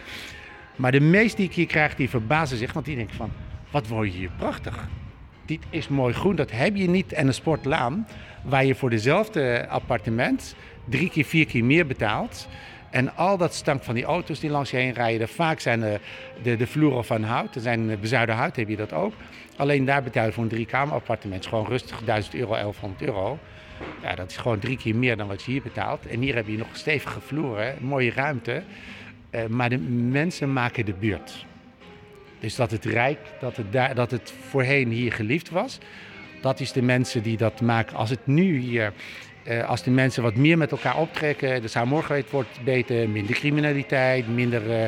Maar 0.76 0.92
de 0.92 1.00
meeste 1.00 1.36
die 1.36 1.46
ik 1.46 1.54
hier 1.54 1.66
krijg, 1.66 1.94
die 1.94 2.08
verbazen 2.10 2.56
zich, 2.58 2.72
want 2.72 2.86
die 2.86 2.96
denken 2.96 3.16
van, 3.16 3.30
wat 3.70 3.88
woon 3.88 4.04
je 4.04 4.12
hier 4.12 4.30
prachtig. 4.38 4.88
dit 5.46 5.62
is 5.70 5.88
mooi 5.88 6.14
groen, 6.14 6.36
dat 6.36 6.50
heb 6.50 6.76
je 6.76 6.88
niet. 6.88 7.12
En 7.12 7.26
een 7.26 7.34
sportlaan, 7.34 8.06
waar 8.42 8.64
je 8.64 8.74
voor 8.74 8.90
dezelfde 8.90 9.68
appartement 9.68 10.54
drie 10.84 11.10
keer, 11.10 11.24
vier 11.24 11.46
keer 11.46 11.64
meer 11.64 11.86
betaalt. 11.86 12.48
En 12.94 13.16
al 13.16 13.36
dat 13.36 13.54
stank 13.54 13.82
van 13.82 13.94
die 13.94 14.04
auto's 14.04 14.40
die 14.40 14.50
langs 14.50 14.70
je 14.70 14.76
heen 14.76 14.92
rijden, 14.92 15.28
vaak 15.28 15.60
zijn 15.60 15.80
de, 15.80 16.00
de, 16.42 16.56
de 16.56 16.66
vloeren 16.66 17.04
van 17.04 17.22
hout. 17.22 17.54
Er 17.54 17.60
zijn 17.60 17.90
eh, 17.90 17.96
bezuiden 17.96 18.34
hout, 18.34 18.56
heb 18.56 18.68
je 18.68 18.76
dat 18.76 18.92
ook. 18.92 19.12
Alleen 19.56 19.84
daar 19.84 20.02
betaal 20.02 20.26
je 20.26 20.32
voor 20.32 20.42
een 20.42 20.48
drie 20.48 20.66
kamer 20.66 20.94
appartement 20.94 21.46
gewoon 21.46 21.66
rustig 21.66 22.02
1000 22.04 22.34
euro, 22.34 22.50
1100 22.50 23.02
euro. 23.02 23.38
Ja, 24.02 24.14
dat 24.14 24.30
is 24.30 24.36
gewoon 24.36 24.58
drie 24.58 24.76
keer 24.76 24.96
meer 24.96 25.16
dan 25.16 25.28
wat 25.28 25.42
je 25.42 25.50
hier 25.50 25.62
betaalt. 25.62 26.06
En 26.06 26.20
hier 26.20 26.34
heb 26.34 26.46
je 26.46 26.56
nog 26.56 26.68
stevige 26.72 27.20
vloeren, 27.20 27.76
mooie 27.80 28.10
ruimte. 28.10 28.62
Uh, 29.30 29.46
maar 29.46 29.68
de 29.68 29.78
mensen 29.78 30.52
maken 30.52 30.84
de 30.84 30.94
buurt. 30.94 31.46
Dus 32.38 32.54
dat 32.54 32.70
het 32.70 32.84
rijk, 32.84 33.18
dat 33.40 33.56
het, 33.56 33.72
daar, 33.72 33.94
dat 33.94 34.10
het 34.10 34.34
voorheen 34.48 34.88
hier 34.88 35.12
geliefd 35.12 35.50
was, 35.50 35.78
dat 36.40 36.60
is 36.60 36.72
de 36.72 36.82
mensen 36.82 37.22
die 37.22 37.36
dat 37.36 37.60
maken. 37.60 37.96
Als 37.96 38.10
het 38.10 38.26
nu 38.26 38.58
hier, 38.58 38.92
uh, 39.44 39.68
als 39.68 39.82
de 39.82 39.90
mensen 39.90 40.22
wat 40.22 40.34
meer 40.34 40.58
met 40.58 40.70
elkaar 40.70 40.96
optrekken, 40.96 41.62
de 41.62 41.68
samenhorigheid 41.68 42.30
wordt 42.30 42.58
beter, 42.64 43.08
minder 43.08 43.34
criminaliteit, 43.34 44.28
minder, 44.28 44.82
uh, 44.82 44.84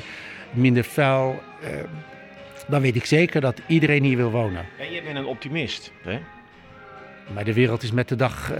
minder 0.50 0.84
vuil. 0.84 1.42
dan 2.66 2.80
weet 2.80 2.96
ik 2.96 3.04
zeker 3.04 3.40
dat 3.40 3.60
iedereen 3.66 4.02
hier 4.02 4.16
wil 4.16 4.30
wonen. 4.30 4.66
En 4.78 4.92
je 4.92 5.02
bent 5.02 5.16
een 5.16 5.26
optimist, 5.26 5.92
hè? 6.02 6.18
Maar 7.34 7.44
de 7.44 7.52
wereld, 7.52 7.82
is 7.82 7.92
met 7.92 8.08
de, 8.08 8.16
dag, 8.16 8.52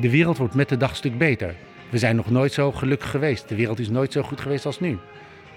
de 0.00 0.10
wereld 0.10 0.38
wordt 0.38 0.54
met 0.54 0.68
de 0.68 0.76
dag 0.76 0.90
een 0.90 0.96
stuk 0.96 1.18
beter. 1.18 1.54
We 1.90 1.98
zijn 1.98 2.16
nog 2.16 2.30
nooit 2.30 2.52
zo 2.52 2.72
gelukkig 2.72 3.10
geweest. 3.10 3.48
De 3.48 3.54
wereld 3.54 3.78
is 3.78 3.88
nooit 3.88 4.12
zo 4.12 4.22
goed 4.22 4.40
geweest 4.40 4.66
als 4.66 4.80
nu. 4.80 4.98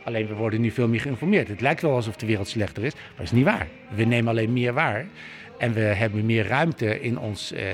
Alleen 0.04 0.28
we 0.28 0.34
worden 0.34 0.62
nu 0.62 0.72
veel 0.72 0.88
meer 0.88 1.02
geïnformeerd. 1.02 1.48
Het 1.48 1.62
lijkt 1.62 1.82
wel 1.82 1.96
alsof 1.96 2.16
de 2.16 2.26
wereld 2.26 2.48
slechter 2.48 2.84
is, 2.84 2.94
maar 2.94 3.04
dat 3.16 3.26
is 3.26 3.32
niet 3.32 3.46
waar. 3.46 3.68
We 3.96 4.04
nemen 4.04 4.30
alleen 4.30 4.54
meer 4.54 4.74
waar. 4.74 5.06
En 5.58 5.74
we 5.74 5.80
hebben 5.80 6.26
meer 6.26 6.48
ruimte 6.48 7.02
in 7.02 7.20
ons 7.20 7.52
eh, 7.52 7.66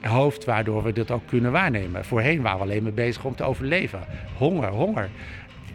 hoofd, 0.00 0.44
waardoor 0.44 0.82
we 0.82 0.92
dat 0.92 1.10
ook 1.10 1.26
kunnen 1.26 1.52
waarnemen. 1.52 2.04
Voorheen 2.04 2.42
waren 2.42 2.58
we 2.58 2.64
alleen 2.64 2.82
maar 2.82 2.92
bezig 2.92 3.24
om 3.24 3.34
te 3.34 3.44
overleven. 3.44 4.00
Honger, 4.36 4.68
honger. 4.68 5.08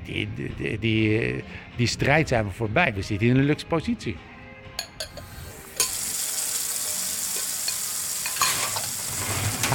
Die, 0.04 0.30
die, 0.36 0.80
die, 0.80 1.44
die 1.75 1.88
strijd 1.88 2.28
zijn 2.28 2.46
we 2.46 2.52
voorbij. 2.52 2.94
We 2.94 3.02
zitten 3.02 3.28
in 3.28 3.38
een 3.38 3.44
luxe 3.44 3.66
positie. 3.66 4.16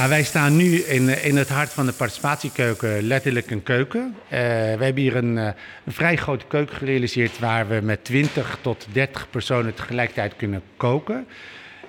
Wij 0.07 0.23
staan 0.23 0.55
nu 0.55 0.75
in, 0.75 1.23
in 1.23 1.37
het 1.37 1.49
hart 1.49 1.69
van 1.69 1.85
de 1.85 1.91
participatiekeuken, 1.91 3.01
letterlijk 3.01 3.51
een 3.51 3.63
keuken. 3.63 4.15
Uh, 4.23 4.29
we 4.29 4.83
hebben 4.83 4.97
hier 4.97 5.15
een, 5.15 5.37
uh, 5.37 5.45
een, 5.85 5.93
vrij 5.93 6.15
grote 6.15 6.45
keuken 6.47 6.75
gerealiseerd 6.75 7.39
waar 7.39 7.67
we 7.67 7.79
met 7.83 8.03
20 8.03 8.57
tot 8.61 8.87
30 8.91 9.29
personen 9.29 9.73
tegelijkertijd 9.73 10.35
kunnen 10.35 10.61
koken. 10.77 11.27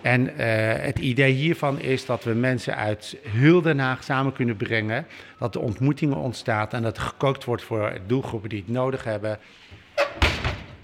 En 0.02 0.22
uh, 0.22 0.36
het 0.84 0.98
idee 0.98 1.32
hiervan 1.32 1.80
is 1.80 2.06
dat 2.06 2.24
we 2.24 2.34
mensen 2.34 2.76
uit 2.76 3.16
heel 3.28 3.62
Den 3.62 3.78
Haag 3.78 4.04
samen 4.04 4.32
kunnen 4.32 4.56
brengen. 4.56 5.06
Dat 5.38 5.54
er 5.54 5.60
ontmoetingen 5.60 6.16
ontstaan 6.16 6.68
en 6.70 6.82
dat 6.82 6.98
gekookt 6.98 7.44
wordt 7.44 7.62
voor 7.62 7.98
doelgroepen 8.06 8.48
die 8.48 8.58
het 8.58 8.74
nodig 8.74 9.04
hebben. 9.04 9.38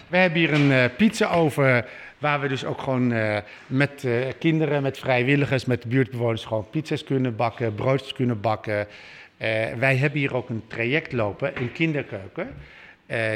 We 0.09 0.17
hebben 0.17 0.39
hier 0.39 0.53
een 0.53 0.91
pizza 0.97 1.31
over 1.31 1.85
Waar 2.19 2.41
we 2.41 2.49
dus 2.49 2.65
ook 2.65 2.81
gewoon 2.81 3.13
uh, 3.13 3.37
met 3.67 4.03
uh, 4.05 4.27
kinderen, 4.39 4.83
met 4.83 4.99
vrijwilligers, 4.99 5.65
met 5.65 5.85
buurtbewoners 5.85 6.45
gewoon 6.45 6.71
pizza's 6.71 7.05
kunnen 7.05 7.37
bakken, 7.37 7.75
broodjes 7.75 8.13
kunnen 8.13 8.41
bakken. 8.41 8.79
Uh, 8.79 8.87
wij 9.79 9.97
hebben 9.97 10.19
hier 10.19 10.35
ook 10.35 10.49
een 10.49 10.63
traject 10.67 11.13
lopen, 11.13 11.61
een 11.61 11.73
kinderkeuken. 11.73 12.55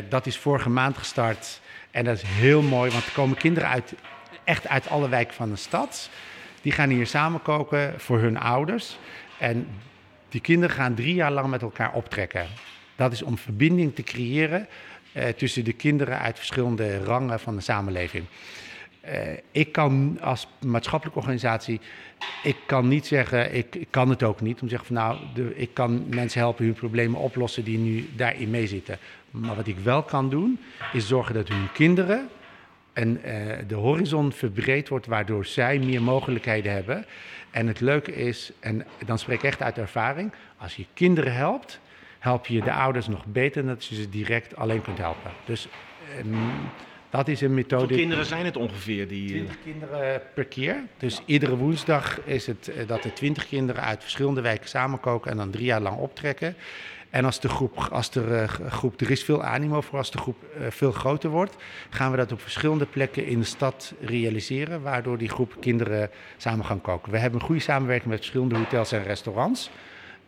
dat 0.09 0.27
is 0.27 0.37
vorige 0.37 0.71
maand 0.71 0.99
gestart 0.99 1.61
en 1.91 2.05
dat 2.05 2.17
is 2.17 2.23
heel 2.27 2.63
mooi, 2.63 2.91
want 2.91 3.07
er 3.07 3.13
komen 3.13 3.37
kinderen 3.37 3.69
uit, 3.69 3.95
echt 4.45 4.69
uit 4.69 4.89
alle 4.89 5.09
wijken 5.09 5.35
van 5.35 5.51
de 5.51 5.57
stad. 5.57 6.11
Die 6.63 6.73
gaan 6.73 6.89
hier 6.89 7.07
samen 7.07 7.43
koken 7.43 8.01
voor 8.01 8.19
hun 8.19 8.39
ouders. 8.39 8.99
En 9.39 9.69
die 10.29 10.41
kinderen 10.41 10.77
gaan 10.77 10.95
drie 10.95 11.15
jaar 11.15 11.33
lang 11.33 11.49
met 11.49 11.63
elkaar 11.63 11.93
optrekken. 11.93 12.47
Dat 12.97 13.13
is 13.13 13.23
om 13.23 13.39
verbinding 13.39 13.95
te 13.95 14.03
creëren 14.03 14.69
tussen 15.37 15.65
de 15.65 15.73
kinderen 15.73 16.19
uit 16.19 16.39
verschillende 16.39 17.05
rangen 17.05 17.41
van 17.41 17.57
de 17.57 17.63
samenleving. 17.63 18.25
Uh, 19.05 19.11
ik 19.51 19.73
kan 19.73 20.19
als 20.21 20.49
maatschappelijke 20.67 21.19
organisatie, 21.19 21.81
ik 22.43 22.57
kan 22.67 22.89
niet 22.89 23.07
zeggen, 23.07 23.55
ik, 23.55 23.87
kan 23.91 24.11
het 24.11 24.23
ook 24.23 24.41
niet, 24.41 24.61
om 24.61 24.69
te 24.69 24.75
zeggen 24.75 24.87
van 24.87 24.97
nou, 24.97 25.19
de, 25.35 25.57
ik 25.57 25.75
kan 25.75 26.05
mensen 26.09 26.41
helpen 26.41 26.65
hun 26.65 26.75
problemen 26.75 27.21
oplossen 27.21 27.65
die 27.65 27.79
nu 27.79 28.09
daarin 28.17 28.51
meezitten. 28.51 28.99
Maar 29.31 29.57
wat 29.57 29.67
ik 29.67 29.79
wel 29.79 30.03
kan 30.03 30.31
doen, 30.31 30.61
is 30.93 31.09
zorgen 31.09 31.35
dat 31.35 31.49
hun 31.49 31.73
kinderen 31.73 32.29
en 32.93 33.21
uh, 33.25 33.53
de 33.69 33.75
horizon 33.75 34.33
verbreed 34.33 34.89
wordt, 34.89 35.07
waardoor 35.07 35.47
zij 35.47 35.79
meer 35.79 36.03
mogelijkheden 36.03 36.73
hebben. 36.73 37.05
En 37.51 37.67
het 37.67 37.81
leuke 37.81 38.15
is, 38.15 38.53
en 38.61 38.87
dan 39.07 39.19
spreek 39.19 39.39
ik 39.39 39.45
echt 39.45 39.63
uit 39.63 39.79
ervaring, 39.79 40.33
als 40.57 40.77
je 40.77 40.87
kinderen 40.95 41.35
helpt, 41.35 41.81
help 42.19 42.47
je 42.47 42.61
de 42.61 42.73
ouders 42.73 43.09
nog 43.09 43.27
beter 43.27 43.63
dan 43.63 43.75
dat 43.75 43.85
je 43.85 43.95
ze 43.95 44.09
direct 44.09 44.57
alleen 44.57 44.83
kunt 44.83 44.99
helpen. 44.99 45.31
Dus 45.45 45.69
um, 46.19 46.37
dat 47.11 47.29
is 47.29 47.41
een 47.41 47.55
methode. 47.55 47.83
Hoeveel 47.83 47.97
kinderen 47.97 48.27
zijn 48.27 48.45
het 48.45 48.57
ongeveer? 48.57 49.09
Die... 49.09 49.29
20 49.29 49.57
kinderen 49.65 50.23
per 50.35 50.45
keer. 50.45 50.83
Dus 50.99 51.17
ja. 51.17 51.23
iedere 51.27 51.57
woensdag 51.57 52.21
is 52.25 52.47
het 52.47 52.71
uh, 52.77 52.87
dat 52.87 53.05
er 53.05 53.15
20 53.15 53.47
kinderen 53.49 53.83
uit 53.83 54.03
verschillende 54.03 54.41
wijken 54.41 54.69
samenkoken 54.69 55.31
en 55.31 55.37
dan 55.37 55.51
drie 55.51 55.65
jaar 55.65 55.81
lang 55.81 55.97
optrekken. 55.97 56.57
En 57.13 57.25
als 57.25 57.41
de 57.41 57.49
groep, 57.49 57.89
als 57.91 58.11
de 58.11 58.49
uh, 58.61 58.71
groep, 58.71 59.01
er 59.01 59.11
is 59.11 59.25
veel 59.25 59.43
animo 59.43 59.81
voor, 59.81 59.99
als 59.99 60.11
de 60.11 60.19
groep 60.19 60.37
uh, 60.61 60.67
veel 60.71 60.93
groter 60.93 61.31
wordt, 61.31 61.57
gaan 61.91 62.11
we 62.11 62.17
dat 62.17 62.33
op 62.33 62.41
verschillende 62.41 62.87
plekken 62.87 63.27
in 63.27 63.39
de 63.39 63.45
stad 63.45 63.95
realiseren, 64.01 64.83
waardoor 64.83 65.19
die 65.19 65.29
groep 65.29 65.57
kinderen 65.61 66.11
samen 66.37 66.65
gaan 66.65 66.81
koken. 66.81 67.13
We 67.13 67.19
hebben 67.19 67.41
een 67.41 67.47
goede 67.47 67.61
samenwerking 67.61 68.09
met 68.09 68.19
verschillende 68.19 68.57
hotels 68.57 68.93
en 68.93 69.03
restaurants. 69.03 69.71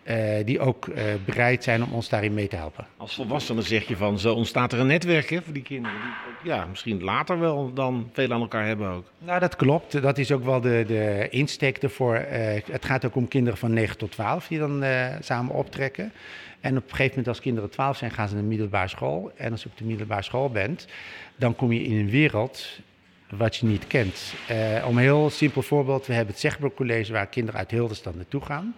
Uh, 0.09 0.45
die 0.45 0.61
ook 0.61 0.87
uh, 0.87 1.03
bereid 1.25 1.65
zijn 1.65 1.83
om 1.83 1.93
ons 1.93 2.09
daarin 2.09 2.35
mee 2.35 2.49
te 2.49 2.57
helpen. 2.57 2.87
Als 2.97 3.15
volwassene 3.15 3.63
zeg 3.63 3.89
je 3.89 3.97
van, 3.97 4.19
zo 4.19 4.35
ontstaat 4.35 4.73
er 4.73 4.81
een 4.81 4.87
netwerk 4.87 5.31
hè, 5.31 5.43
voor 5.43 5.53
die 5.53 5.63
kinderen. 5.63 5.99
Die 6.43 6.53
ja, 6.53 6.67
misschien 6.67 7.03
later 7.03 7.39
wel 7.39 7.73
dan 7.73 8.11
veel 8.13 8.33
aan 8.33 8.41
elkaar 8.41 8.67
hebben 8.67 8.89
ook. 8.89 9.05
Nou, 9.19 9.41
dat 9.41 9.57
klopt. 9.57 10.03
Dat 10.03 10.19
is 10.19 10.33
ook 10.33 10.45
wel 10.45 10.61
de, 10.61 10.85
de 10.87 11.27
insteek 11.31 11.79
ervoor. 11.79 12.15
Uh, 12.15 12.25
het 12.71 12.85
gaat 12.85 13.05
ook 13.05 13.15
om 13.15 13.29
kinderen 13.29 13.59
van 13.59 13.73
9 13.73 13.99
tot 13.99 14.11
12 14.11 14.47
die 14.47 14.59
dan 14.59 14.85
samen 15.21 15.55
optrekken. 15.55 16.13
En 16.61 16.77
op 16.77 16.83
een 16.83 16.91
gegeven 16.91 17.11
moment 17.11 17.29
als 17.29 17.41
kinderen 17.41 17.71
12 17.71 17.97
zijn, 17.97 18.11
gaan 18.11 18.29
ze 18.29 18.35
naar 18.35 18.43
de 18.43 18.49
middelbare 18.49 18.89
school. 18.89 19.33
En 19.37 19.53
als 19.53 19.63
je 19.63 19.69
op 19.69 19.79
de 19.79 19.85
middelbare 19.85 20.23
school 20.23 20.51
bent, 20.51 20.87
dan 21.37 21.57
kom 21.57 21.73
je 21.73 21.83
in 21.83 21.97
een 21.97 22.11
wereld 22.11 22.81
wat 23.31 23.57
je 23.57 23.67
niet 23.67 23.87
kent. 23.87 24.35
om 24.87 24.97
een 24.97 25.03
heel 25.03 25.31
simpel 25.31 25.63
voorbeeld, 25.63 26.07
we 26.07 26.13
hebben 26.13 26.33
het 26.33 26.43
Zegbroek 26.43 26.75
College 26.75 27.13
waar 27.13 27.27
kinderen 27.27 27.61
uit 27.61 27.71
heel 27.71 27.89
de 27.89 27.95
stad 27.95 28.15
naartoe 28.15 28.41
gaan. 28.41 28.75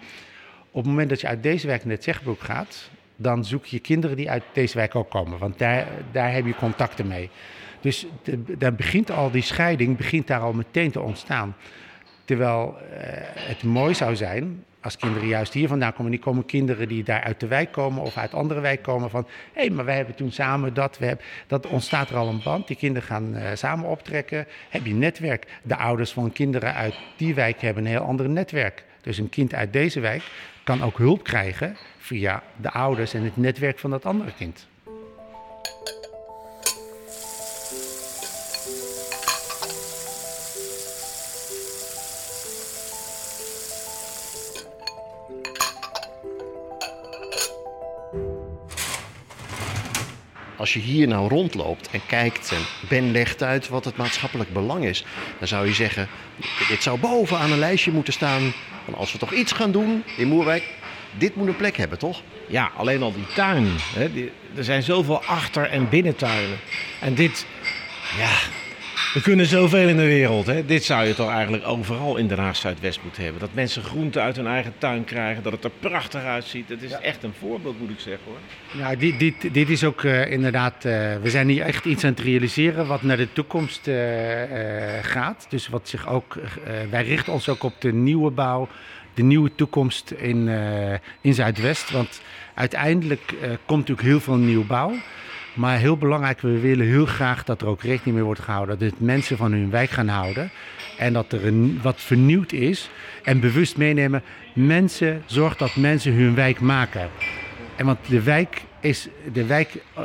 Op 0.77 0.83
het 0.83 0.91
moment 0.91 1.11
dat 1.11 1.21
je 1.21 1.27
uit 1.27 1.43
deze 1.43 1.67
wijk 1.67 1.85
naar 1.85 1.95
het 1.95 2.05
Zegbroek 2.05 2.41
gaat, 2.41 2.91
dan 3.17 3.45
zoek 3.45 3.67
je 3.67 3.79
kinderen 3.79 4.17
die 4.17 4.31
uit 4.31 4.43
deze 4.53 4.77
wijk 4.77 4.95
ook 4.95 5.11
komen. 5.11 5.39
Want 5.39 5.59
daar, 5.59 5.87
daar 6.12 6.33
heb 6.33 6.47
je 6.47 6.55
contacten 6.55 7.07
mee. 7.07 7.31
Dus 7.81 8.07
dan 8.59 8.77
begint 8.77 9.11
al 9.11 9.31
die 9.31 9.43
scheiding 9.43 9.97
begint 9.97 10.27
daar 10.27 10.41
al 10.41 10.53
meteen 10.53 10.91
te 10.91 11.01
ontstaan. 11.01 11.57
Terwijl 12.25 12.77
uh, 12.77 12.99
het 13.35 13.62
mooi 13.62 13.95
zou 13.95 14.17
zijn 14.17 14.65
als 14.81 14.97
kinderen 14.97 15.29
juist 15.29 15.53
hier 15.53 15.69
vandaan 15.69 15.93
komen. 15.93 16.11
Die 16.11 16.21
komen 16.21 16.47
kinderen 16.47 16.89
die 16.89 17.03
daar 17.03 17.23
uit 17.23 17.41
de 17.41 17.47
wijk 17.47 17.73
komen 17.73 18.03
of 18.03 18.17
uit 18.17 18.35
andere 18.35 18.61
wijk 18.61 18.83
komen. 18.83 19.11
Van 19.11 19.27
hé, 19.53 19.61
hey, 19.61 19.71
maar 19.71 19.85
wij 19.85 19.97
hebben 19.97 20.15
toen 20.15 20.33
samen 20.33 20.75
dat. 20.75 20.99
We 20.99 21.07
hebben, 21.07 21.25
dat 21.47 21.67
ontstaat 21.67 22.11
er 22.11 22.17
al 22.17 22.29
een 22.29 22.43
band. 22.45 22.67
Die 22.67 22.77
kinderen 22.77 23.09
gaan 23.09 23.37
uh, 23.37 23.43
samen 23.55 23.89
optrekken. 23.89 24.47
Heb 24.69 24.87
je 24.87 24.95
netwerk. 24.95 25.47
De 25.62 25.77
ouders 25.77 26.12
van 26.12 26.33
kinderen 26.33 26.75
uit 26.75 26.95
die 27.17 27.35
wijk 27.35 27.61
hebben 27.61 27.85
een 27.85 27.91
heel 27.91 28.01
ander 28.01 28.29
netwerk. 28.29 28.85
Dus 29.01 29.19
een 29.19 29.29
kind 29.29 29.55
uit 29.55 29.73
deze 29.73 30.01
wijk 30.01 30.23
kan 30.66 30.83
ook 30.83 30.98
hulp 30.98 31.24
krijgen 31.24 31.76
via 31.98 32.42
de 32.57 32.70
ouders 32.70 33.14
en 33.14 33.22
het 33.22 33.37
netwerk 33.37 33.79
van 33.79 33.90
dat 33.90 34.05
andere 34.05 34.33
kind. 34.33 34.66
Als 50.66 50.74
je 50.74 50.81
hier 50.81 51.09
nou 51.09 51.29
rondloopt 51.29 51.90
en 51.90 52.00
kijkt 52.07 52.52
en 52.52 52.88
Ben 52.88 53.11
legt 53.11 53.42
uit 53.42 53.68
wat 53.68 53.85
het 53.85 53.96
maatschappelijk 53.96 54.52
belang 54.52 54.85
is, 54.85 55.05
dan 55.38 55.48
zou 55.48 55.66
je 55.66 55.72
zeggen: 55.72 56.09
dit 56.68 56.83
zou 56.83 56.98
bovenaan 56.98 57.52
een 57.52 57.59
lijstje 57.59 57.92
moeten 57.92 58.12
staan 58.12 58.52
van 58.85 58.94
als 58.94 59.12
we 59.12 59.18
toch 59.18 59.33
iets 59.33 59.52
gaan 59.52 59.72
doen 59.72 60.05
in 60.16 60.29
Moerwijk, 60.29 60.64
dit 61.18 61.37
moet 61.37 61.48
een 61.48 61.57
plek 61.57 61.76
hebben, 61.76 61.98
toch? 61.98 62.22
Ja, 62.48 62.70
alleen 62.76 63.02
al 63.02 63.12
die 63.12 63.26
tuin. 63.35 63.66
Hè? 63.94 64.31
Er 64.57 64.64
zijn 64.64 64.83
zoveel 64.83 65.22
achter- 65.24 65.70
en 65.70 65.88
binnentuinen. 65.88 66.59
En 67.00 67.14
dit, 67.14 67.46
ja, 68.18 68.37
We 69.14 69.21
kunnen 69.23 69.47
zoveel 69.47 69.88
in 69.88 69.97
de 69.97 70.07
wereld. 70.07 70.47
Hè? 70.47 70.64
Dit 70.64 70.85
zou 70.85 71.07
je 71.07 71.14
toch 71.14 71.31
eigenlijk 71.31 71.66
overal 71.66 72.16
in 72.16 72.29
Den 72.29 72.38
Haag 72.38 72.57
Zuidwest 72.57 73.01
moeten 73.03 73.23
hebben. 73.23 73.40
Dat 73.40 73.55
mensen 73.55 73.83
groenten 73.83 74.23
uit 74.23 74.37
hun 74.37 74.47
eigen 74.47 74.73
tuin 74.79 75.05
krijgen, 75.05 75.42
dat 75.42 75.53
het 75.53 75.64
er 75.64 75.71
prachtig 75.81 76.23
uitziet. 76.23 76.69
Het 76.69 76.83
is 76.83 76.90
echt 76.90 77.23
een 77.23 77.33
voorbeeld, 77.38 77.81
moet 77.81 77.90
ik 77.90 78.01
zeggen 78.01 78.25
hoor. 78.25 78.81
Nou, 78.81 78.97
dit, 78.97 79.19
dit, 79.19 79.55
dit 79.55 79.69
is 79.69 79.85
ook 79.85 80.05
eh, 80.05 80.31
inderdaad, 80.31 80.85
eh, 80.85 80.92
we 81.23 81.31
zijn 81.31 81.49
hier 81.49 81.62
echt 81.62 81.85
iets 81.85 82.05
aan 82.05 82.11
het 82.11 82.21
realiseren 82.21 82.87
wat 82.87 83.03
naar 83.03 83.16
de 83.16 83.33
toekomst 83.33 83.88
eh, 83.88 83.97
gaat. 85.03 85.47
Dus 85.49 85.69
wat 85.69 85.88
zich 85.88 86.09
ook, 86.09 86.38
wij 86.90 87.05
richten 87.05 87.33
ons 87.33 87.49
ook 87.49 87.62
op 87.62 87.81
de 87.81 87.92
nieuwe 87.92 88.31
bouw, 88.31 88.69
de 89.14 89.23
nieuwe 89.23 89.55
toekomst 89.55 90.11
in, 90.11 90.49
in 91.21 91.35
Zuidwest. 91.35 91.90
Want 91.90 92.21
uiteindelijk 92.55 93.35
komt 93.66 93.81
natuurlijk 93.81 94.09
heel 94.09 94.21
veel 94.21 94.37
nieuwbouw. 94.37 94.95
Maar 95.57 95.79
heel 95.79 95.97
belangrijk, 95.97 96.40
we 96.40 96.61
willen 96.61 96.87
heel 96.87 97.07
graag 97.07 97.45
dat 97.45 97.61
er 97.61 97.66
ook 97.66 97.83
rekening 97.83 98.16
mee 98.16 98.25
wordt 98.25 98.40
gehouden. 98.40 98.79
Dat 98.79 98.92
mensen 98.99 99.37
van 99.37 99.53
hun 99.53 99.71
wijk 99.71 99.90
gaan 99.90 100.09
houden. 100.09 100.51
En 100.99 101.12
dat 101.12 101.33
er 101.33 101.47
een, 101.47 101.79
wat 101.83 102.01
vernieuwd 102.01 102.53
is. 102.53 102.90
En 103.23 103.40
bewust 103.40 103.77
meenemen. 103.77 104.23
Mensen, 104.53 105.23
zorg 105.27 105.57
dat 105.57 105.77
mensen 105.77 106.12
hun 106.12 106.35
wijk 106.35 106.61
maken. 106.61 107.09
En 107.77 107.87
want 107.87 107.99
de 108.09 108.23
wijk 108.23 108.62
is, 108.81 109.09
de 109.33 109.47
wijk 109.47 109.75
eh, 109.95 110.03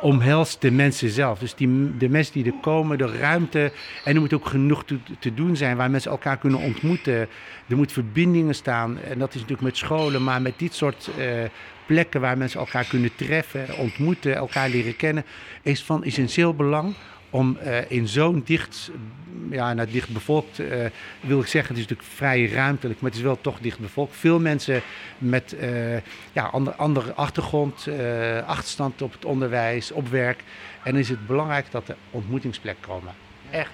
omhelst 0.00 0.60
de 0.60 0.70
mensen 0.70 1.10
zelf. 1.10 1.38
Dus 1.38 1.54
die, 1.54 1.96
de 1.96 2.08
mensen 2.08 2.32
die 2.32 2.44
er 2.44 2.58
komen, 2.60 2.98
de 2.98 3.16
ruimte. 3.18 3.72
En 4.04 4.14
er 4.14 4.20
moet 4.20 4.32
ook 4.34 4.46
genoeg 4.46 4.84
te, 4.84 4.98
te 5.18 5.34
doen 5.34 5.56
zijn 5.56 5.76
waar 5.76 5.90
mensen 5.90 6.10
elkaar 6.10 6.38
kunnen 6.38 6.60
ontmoeten. 6.60 7.28
Er 7.68 7.76
moet 7.76 7.92
verbindingen 7.92 8.54
staan. 8.54 8.98
En 9.00 9.18
dat 9.18 9.28
is 9.28 9.34
natuurlijk 9.34 9.62
met 9.62 9.76
scholen, 9.76 10.24
maar 10.24 10.42
met 10.42 10.58
dit 10.58 10.74
soort 10.74 11.10
eh, 11.18 11.26
plekken 11.86 12.20
waar 12.20 12.38
mensen 12.38 12.60
elkaar 12.60 12.84
kunnen 12.84 13.14
treffen, 13.16 13.76
ontmoeten, 13.78 14.34
elkaar 14.34 14.68
leren 14.68 14.96
kennen, 14.96 15.24
is 15.62 15.82
van 15.82 16.04
essentieel 16.04 16.54
belang 16.54 16.94
om 17.34 17.56
eh, 17.56 17.90
in 17.90 18.08
zo'n 18.08 18.42
dicht, 18.44 18.90
ja, 19.50 19.72
nou, 19.72 19.90
dicht 19.90 20.08
bevolkt, 20.08 20.58
eh, 20.58 20.84
wil 21.20 21.40
ik 21.40 21.46
zeggen, 21.46 21.74
het 21.74 21.84
is 21.84 21.88
natuurlijk 21.88 22.16
vrij 22.16 22.46
ruimtelijk, 22.46 23.00
maar 23.00 23.10
het 23.10 23.18
is 23.18 23.24
wel 23.24 23.40
toch 23.40 23.58
dicht 23.58 23.78
bevolkt. 23.78 24.16
Veel 24.16 24.40
mensen 24.40 24.82
met 25.18 25.52
eh 25.52 25.96
ja, 26.32 26.44
ander, 26.44 26.72
andere 26.72 27.12
achtergrond, 27.14 27.88
achterstand 28.46 29.02
op 29.02 29.12
het 29.12 29.24
onderwijs, 29.24 29.92
op 29.92 30.08
werk. 30.08 30.44
En 30.82 30.92
dan 30.92 31.00
is 31.00 31.08
het 31.08 31.26
belangrijk 31.26 31.66
dat 31.70 31.88
er 31.88 31.96
ontmoetingsplekken 32.10 32.84
komen. 32.88 33.14
Echt. 33.50 33.70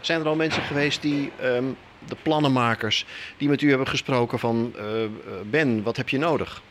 Zijn 0.00 0.20
er 0.20 0.26
al 0.26 0.36
mensen 0.36 0.62
geweest 0.62 1.02
die, 1.02 1.32
ehm, 1.40 1.64
de 2.08 2.16
plannenmakers, 2.22 3.06
die 3.36 3.48
met 3.48 3.62
u 3.62 3.68
hebben 3.68 3.88
gesproken 3.88 4.38
van... 4.38 4.74
Ben, 5.50 5.82
wat 5.82 5.96
heb 5.96 6.08
je 6.08 6.18
nodig? 6.18 6.62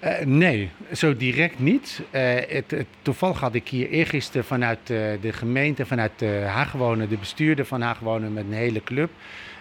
Eh, 0.00 0.24
nee, 0.24 0.70
zo 0.92 1.16
direct 1.16 1.58
niet. 1.58 2.02
Eh, 2.10 2.34
het, 2.48 2.86
toevallig 3.02 3.40
had 3.40 3.54
ik 3.54 3.68
hier 3.68 3.88
eergisteren 3.88 4.44
vanuit 4.44 4.78
eh, 4.90 4.98
de 5.20 5.32
gemeente, 5.32 5.86
vanuit 5.86 6.20
Haagwonen, 6.46 7.08
de 7.08 7.16
bestuurder 7.16 7.64
van 7.64 7.80
Haagwonen 7.80 8.32
met 8.32 8.44
een 8.44 8.52
hele 8.52 8.82
club. 8.82 9.10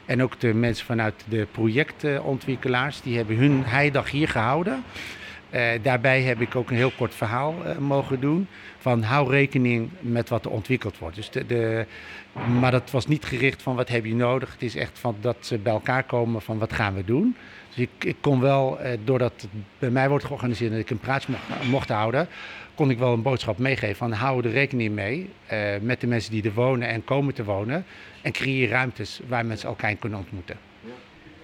En 0.06 0.24
ook 0.24 0.40
de 0.40 0.54
mensen 0.54 0.86
vanuit 0.86 1.24
de 1.30 1.48
projectontwikkelaars, 1.52 3.02
die 3.02 3.18
hebben 3.18 3.36
hun 3.36 3.64
heidag 3.64 4.12
hier 4.12 4.28
gehouden. 4.28 4.84
Eh, 5.50 5.70
daarbij 5.82 6.22
heb 6.22 6.42
ik 6.42 6.56
ook 6.56 6.70
een 6.70 6.76
heel 6.76 6.92
kort 6.98 7.16
verhaal 7.16 7.56
mogen 7.80 8.20
doen. 8.20 8.48
Van 8.78 9.02
hou 9.04 9.30
rekening 9.30 9.90
met 10.00 10.30
wat 10.30 10.46
er 10.46 10.52
ontwikkeld 10.52 10.98
wordt. 10.98 11.16
Dus 11.16 11.30
de, 11.30 11.46
de, 11.46 11.86
maar 12.60 12.72
dat 12.72 12.92
was 12.92 13.08
niet 13.08 13.26
gericht 13.26 13.62
van 13.62 13.76
wat 13.76 13.90
heb 13.90 14.06
je 14.06 14.16
nodig. 14.16 14.52
Het 14.52 14.62
is 14.62 14.76
echt 14.76 15.00
van 15.00 15.16
dat 15.22 15.38
ze 15.40 15.58
bij 15.58 15.74
elkaar 15.74 16.04
komen 16.04 16.42
van 16.42 16.58
wat 16.58 16.74
gaan 16.74 16.96
we 16.96 17.06
doen. 17.06 17.36
Dus 17.78 17.86
ik, 17.86 18.04
ik 18.04 18.16
kon 18.22 18.40
wel, 18.40 18.80
eh, 18.80 18.98
doordat 19.04 19.34
het 19.42 19.50
bij 19.80 19.90
mij 19.90 20.10
wordt 20.10 20.26
georganiseerd 20.26 20.72
en 20.72 20.78
ik 20.78 20.90
een 20.90 21.00
praatje 21.00 21.32
mocht, 21.32 21.64
mocht 21.70 21.90
houden, 21.90 22.28
kon 22.76 22.90
ik 22.90 22.98
wel 22.98 23.14
een 23.14 23.22
boodschap 23.22 23.58
meegeven 23.58 23.96
van 23.96 24.12
hou 24.12 24.46
er 24.46 24.52
rekening 24.52 24.94
mee 24.94 25.30
eh, 25.46 25.60
met 25.82 26.02
de 26.02 26.08
mensen 26.08 26.32
die 26.32 26.44
er 26.44 26.54
wonen 26.54 26.88
en 26.88 27.04
komen 27.04 27.34
te 27.34 27.44
wonen. 27.44 27.86
En 28.22 28.32
creëer 28.32 28.70
ruimtes 28.70 29.20
waar 29.28 29.46
mensen 29.46 29.70
elkaar 29.70 29.96
kunnen 29.96 30.20
ontmoeten. 30.20 30.58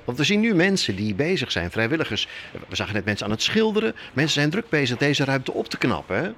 Want 0.04 0.18
we 0.18 0.24
zien 0.24 0.40
nu 0.40 0.54
mensen 0.56 0.96
die 0.96 1.16
bezig 1.16 1.52
zijn, 1.52 1.72
vrijwilligers. 1.72 2.28
We 2.70 2.76
zagen 2.76 2.94
net 2.94 3.06
mensen 3.06 3.26
aan 3.26 3.32
het 3.32 3.42
schilderen. 3.42 3.96
Mensen 4.14 4.34
zijn 4.40 4.50
druk 4.50 4.70
bezig 4.70 4.98
deze 4.98 5.24
ruimte 5.26 5.54
op 5.54 5.68
te 5.68 5.78
knappen. 5.78 6.24
Hè? 6.24 6.30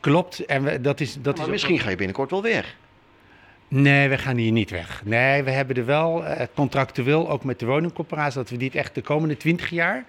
Klopt, 0.00 0.44
en 0.44 0.62
we, 0.62 0.80
dat 0.80 1.00
is, 1.00 1.14
dat 1.14 1.32
is 1.32 1.38
maar 1.38 1.46
ook- 1.46 1.52
misschien 1.52 1.78
ga 1.78 1.90
je 1.90 1.96
binnenkort 1.96 2.30
wel 2.30 2.42
weg. 2.42 2.76
Nee, 3.68 4.08
we 4.08 4.18
gaan 4.18 4.36
hier 4.36 4.52
niet 4.52 4.70
weg. 4.70 5.02
Nee, 5.04 5.42
we 5.42 5.50
hebben 5.50 5.76
er 5.76 5.86
wel 5.86 6.24
eh, 6.24 6.46
contractueel, 6.54 7.30
ook 7.30 7.44
met 7.44 7.58
de 7.58 7.66
woningcorporatie, 7.66 8.38
dat 8.38 8.50
we 8.50 8.56
dit 8.56 8.74
echt 8.74 8.94
de 8.94 9.02
komende 9.02 9.36
20 9.36 9.70
jaar 9.70 10.04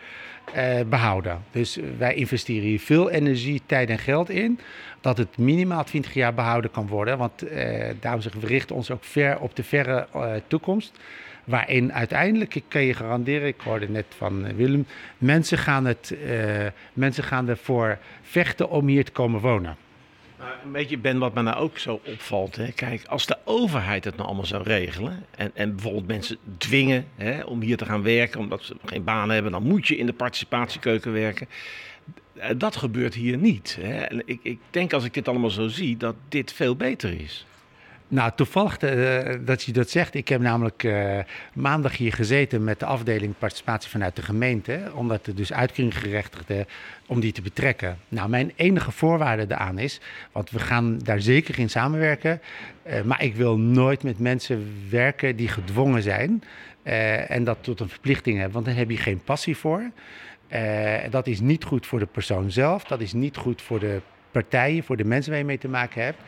eh, 0.54 0.80
behouden. 0.90 1.44
Dus 1.52 1.80
wij 1.98 2.14
investeren 2.14 2.68
hier 2.68 2.80
veel 2.80 3.10
energie, 3.10 3.62
tijd 3.66 3.90
en 3.90 4.00
geld 4.00 4.30
in, 4.30 4.60
dat 5.02 5.18
het 5.18 5.38
minimaal 5.38 5.84
20 5.84 6.14
jaar 6.14 6.34
behouden 6.34 6.72
kan 6.72 6.88
worden. 6.88 7.18
Want 7.18 7.42
eh, 7.42 7.90
daarom 8.00 8.22
zeggen 8.22 8.42
we, 8.42 8.48
richten 8.48 8.76
ons 8.76 8.92
ook 8.92 9.04
ver 9.04 9.40
op 9.40 9.56
de 9.56 9.64
verre 9.64 10.08
eh, 10.14 10.32
toekomst. 10.48 11.00
Waarin 11.48 11.94
uiteindelijk, 11.94 12.56
ik 12.56 12.64
kan 12.68 12.82
je 12.82 12.94
garanderen, 12.94 13.48
ik 13.48 13.62
hoorde 13.64 13.90
net 13.90 14.06
van 14.18 14.46
eh, 14.46 14.56
Willem, 14.56 14.86
mensen 15.18 15.58
gaan, 15.58 15.86
het, 15.86 16.16
eh, 16.26 16.66
mensen 16.94 17.24
gaan 17.24 17.48
ervoor 17.50 17.98
vechten 18.22 18.70
om 18.70 18.88
hier 18.88 19.06
te 19.06 19.12
komen 19.12 19.40
wonen. 19.40 19.76
Maar 20.40 20.60
een 20.64 20.72
beetje, 20.72 20.98
Ben, 20.98 21.18
wat 21.18 21.34
me 21.34 21.42
nou 21.42 21.58
ook 21.58 21.78
zo 21.78 22.02
opvalt. 22.06 22.56
Hè? 22.56 22.72
Kijk, 22.72 23.06
als 23.06 23.26
de 23.26 23.38
overheid 23.44 24.04
het 24.04 24.16
nou 24.16 24.28
allemaal 24.28 24.46
zou 24.46 24.64
regelen. 24.64 25.26
En, 25.36 25.52
en 25.54 25.72
bijvoorbeeld 25.76 26.08
mensen 26.08 26.38
dwingen 26.58 27.08
hè, 27.16 27.44
om 27.44 27.62
hier 27.62 27.78
te 27.78 27.86
gaan 27.86 28.04
werken. 28.04 28.40
omdat 28.40 28.64
ze 28.64 28.76
geen 28.86 29.04
baan 29.04 29.30
hebben. 29.30 29.52
dan 29.52 29.64
moet 29.64 29.88
je 29.88 29.98
in 29.98 30.06
de 30.06 30.14
participatiekeuken 30.14 31.14
werken. 31.14 31.48
Eh, 32.34 32.50
Dat 32.58 32.76
gebeurt 32.76 33.14
hier 33.14 33.38
niet. 33.38 33.78
Hè? 33.82 33.98
En 33.98 34.22
ik, 34.26 34.40
ik 34.42 34.60
denk 34.70 34.94
als 34.94 35.04
ik 35.04 35.14
dit 35.14 35.28
allemaal 35.28 35.50
zo 35.50 35.68
zie. 35.68 35.98
dat 35.98 36.16
dit 36.30 36.54
veel 36.54 36.76
beter 36.76 37.22
is. 37.22 37.46
Nou, 38.10 38.32
toevallig 38.36 38.78
eh, 38.78 39.36
dat 39.46 39.64
je 39.64 39.72
dat 39.72 39.90
zegt. 39.90 40.14
Ik 40.14 40.28
heb 40.28 40.42
namelijk 40.42 40.84
eh, 40.84 41.20
maandag 41.54 41.98
hier 41.98 42.14
gezeten 42.14 42.64
met 42.64 42.80
de 42.80 42.86
afdeling 42.86 43.34
participatie 43.38 43.90
vanuit 43.90 44.16
de 44.16 44.22
gemeente. 44.22 44.80
Omdat 44.94 45.28
er 45.28 45.36
dus 45.36 45.54
uitkeringsgerechtigden, 45.54 46.66
om 47.06 47.20
die 47.20 47.32
te 47.32 47.42
betrekken. 47.42 47.98
Nou, 48.08 48.30
mijn 48.30 48.52
enige 48.56 48.92
voorwaarde 48.92 49.48
daaraan 49.48 49.80
is, 49.80 50.00
want 50.32 50.50
we 50.50 50.60
gaan 50.60 50.98
daar 50.98 51.22
zeker 51.22 51.60
in 51.60 51.70
samenwerken. 51.70 52.42
eh, 52.84 53.02
maar 53.02 53.24
ik 53.24 53.36
wil 53.36 53.58
nooit 53.58 54.04
met 54.04 54.20
mensen 54.20 54.88
werken 54.90 55.36
die 55.36 55.48
gedwongen 55.48 56.02
zijn. 56.02 56.44
en 57.28 57.44
dat 57.44 57.58
tot 57.62 57.80
een 57.80 57.90
verplichting 57.90 58.36
hebben, 58.36 58.54
want 58.54 58.66
dan 58.66 58.76
heb 58.76 58.90
je 58.90 58.98
geen 58.98 59.24
passie 59.24 59.58
voor. 59.58 59.92
Dat 61.10 61.28
is 61.28 61.40
niet 61.40 61.64
goed 61.64 61.86
voor 61.86 62.00
de 62.00 62.06
persoon 62.06 62.52
zelf. 62.52 62.84
Dat 62.84 63.02
is 63.02 63.14
niet 63.14 63.38
goed 63.38 63.62
voor 63.62 63.80
de 63.80 64.02
partijen, 64.32 64.84
voor 64.84 64.98
de 64.98 65.04
mensen 65.04 65.32
waar 65.32 65.40
je 65.40 65.46
mee 65.46 65.58
te 65.58 65.68
maken 65.68 66.04
hebt. 66.04 66.22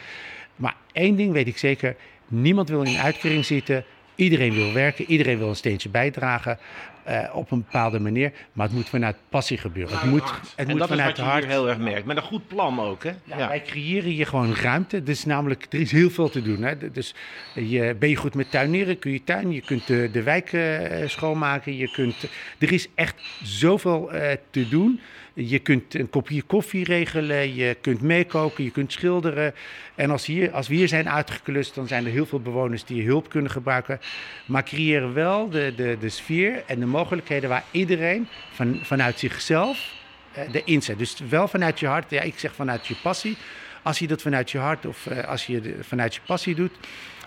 Maar 0.60 0.76
één 0.91 1.15
ding 1.15 1.32
weet 1.32 1.48
ik 1.48 1.58
zeker: 1.58 1.95
niemand 2.28 2.69
wil 2.69 2.82
in 2.82 2.93
een 2.93 3.02
uitkering 3.02 3.45
zitten. 3.45 3.84
Iedereen 4.15 4.54
wil 4.54 4.74
werken, 4.74 5.06
iedereen 5.06 5.38
wil 5.38 5.50
een 5.50 5.56
steentje 5.56 5.89
bijdragen 5.89 6.60
eh, 7.04 7.36
op 7.36 7.52
een 7.52 7.58
bepaalde 7.58 8.00
manier. 8.00 8.32
Maar 8.54 8.65
het 8.65 8.76
moet 8.76 8.89
vanuit 8.89 9.15
passie 9.30 9.58
gebeuren. 9.58 10.00
Het 10.00 10.10
moet, 10.10 10.24
het 10.24 10.54
en 10.56 10.67
moet 10.69 10.80
dat 10.80 10.89
is 10.89 10.95
vanuit 10.95 11.17
wat 11.17 11.26
je 11.26 11.32
hart. 11.32 11.43
hier 11.43 11.54
heel 11.54 11.69
erg 11.69 11.78
merkt. 11.78 12.06
Met 12.06 12.17
een 12.17 12.24
goed 12.24 12.48
plan 12.48 12.80
ook, 12.80 13.04
hè? 13.04 13.12
Ja, 13.24 13.48
Wij 13.48 13.62
creëren 13.62 14.10
hier 14.10 14.28
gewoon 14.28 14.56
ruimte. 14.56 15.04
Dus 15.04 15.26
namelijk, 15.26 15.65
er 15.69 15.80
is 15.80 15.91
heel 15.91 16.10
veel 16.10 16.30
te 16.30 16.41
doen. 16.41 16.62
Hè. 16.62 16.91
Dus 16.91 17.15
je, 17.54 17.95
ben 18.00 18.10
je 18.10 18.15
goed 18.15 18.36
met 18.36 18.52
tuinieren, 18.52 19.00
kun 19.00 19.12
je 19.12 19.24
tuin, 19.24 19.52
je 19.52 19.62
kunt 19.62 19.88
de, 19.88 20.10
de 20.12 20.24
wijk 20.24 20.54
eh, 20.54 21.08
schoonmaken. 21.08 21.78
Je 21.78 21.91
kunt, 21.91 22.15
er 22.58 22.72
is 22.72 22.88
echt 22.95 23.15
zoveel 23.43 24.12
eh, 24.12 24.38
te 24.50 24.69
doen. 24.69 25.00
Je 25.47 25.60
kunt 25.60 25.93
een 25.93 26.10
kopje 26.10 26.41
koffie 26.41 26.84
regelen, 26.84 27.56
je 27.56 27.78
kunt 27.82 28.02
meekoken, 28.02 28.63
je 28.63 28.71
kunt 28.71 28.91
schilderen. 28.91 29.54
En 29.95 30.12
als, 30.12 30.25
hier, 30.25 30.52
als 30.52 30.67
we 30.67 30.75
hier 30.75 30.88
zijn 30.88 31.10
uitgeklust, 31.10 31.75
dan 31.75 31.88
zijn 31.88 32.06
er 32.06 32.12
heel 32.12 32.25
veel 32.25 32.39
bewoners 32.39 32.84
die 32.84 33.06
hulp 33.06 33.30
kunnen 33.30 33.52
gebruiken. 33.52 33.99
Maar 34.45 34.63
creëren 34.63 35.13
wel 35.13 35.49
de, 35.49 35.73
de, 35.75 35.97
de 35.99 36.10
sfeer 36.10 36.63
en 36.67 36.80
de 36.80 36.86
mogelijkheden 36.86 37.49
waar 37.49 37.63
iedereen 37.71 38.28
van, 38.52 38.80
vanuit 38.84 39.19
zichzelf 39.19 39.93
eh, 40.32 40.43
erin 40.52 40.82
zet. 40.82 40.97
Dus 40.97 41.19
wel 41.30 41.47
vanuit 41.47 41.80
je 41.80 41.88
hart, 41.88 42.10
ja, 42.10 42.21
ik 42.21 42.39
zeg 42.39 42.54
vanuit 42.54 42.88
je 42.88 42.95
passie. 43.02 43.38
Als 43.84 43.99
je 43.99 44.08
dat 44.08 44.21
vanuit 44.21 44.52
je 44.52 44.58
hart 44.58 44.86
of 44.86 45.06
eh, 45.06 45.28
als 45.28 45.45
je 45.45 45.75
vanuit 45.82 46.15
je 46.15 46.21
passie 46.25 46.56
doet, 46.56 46.73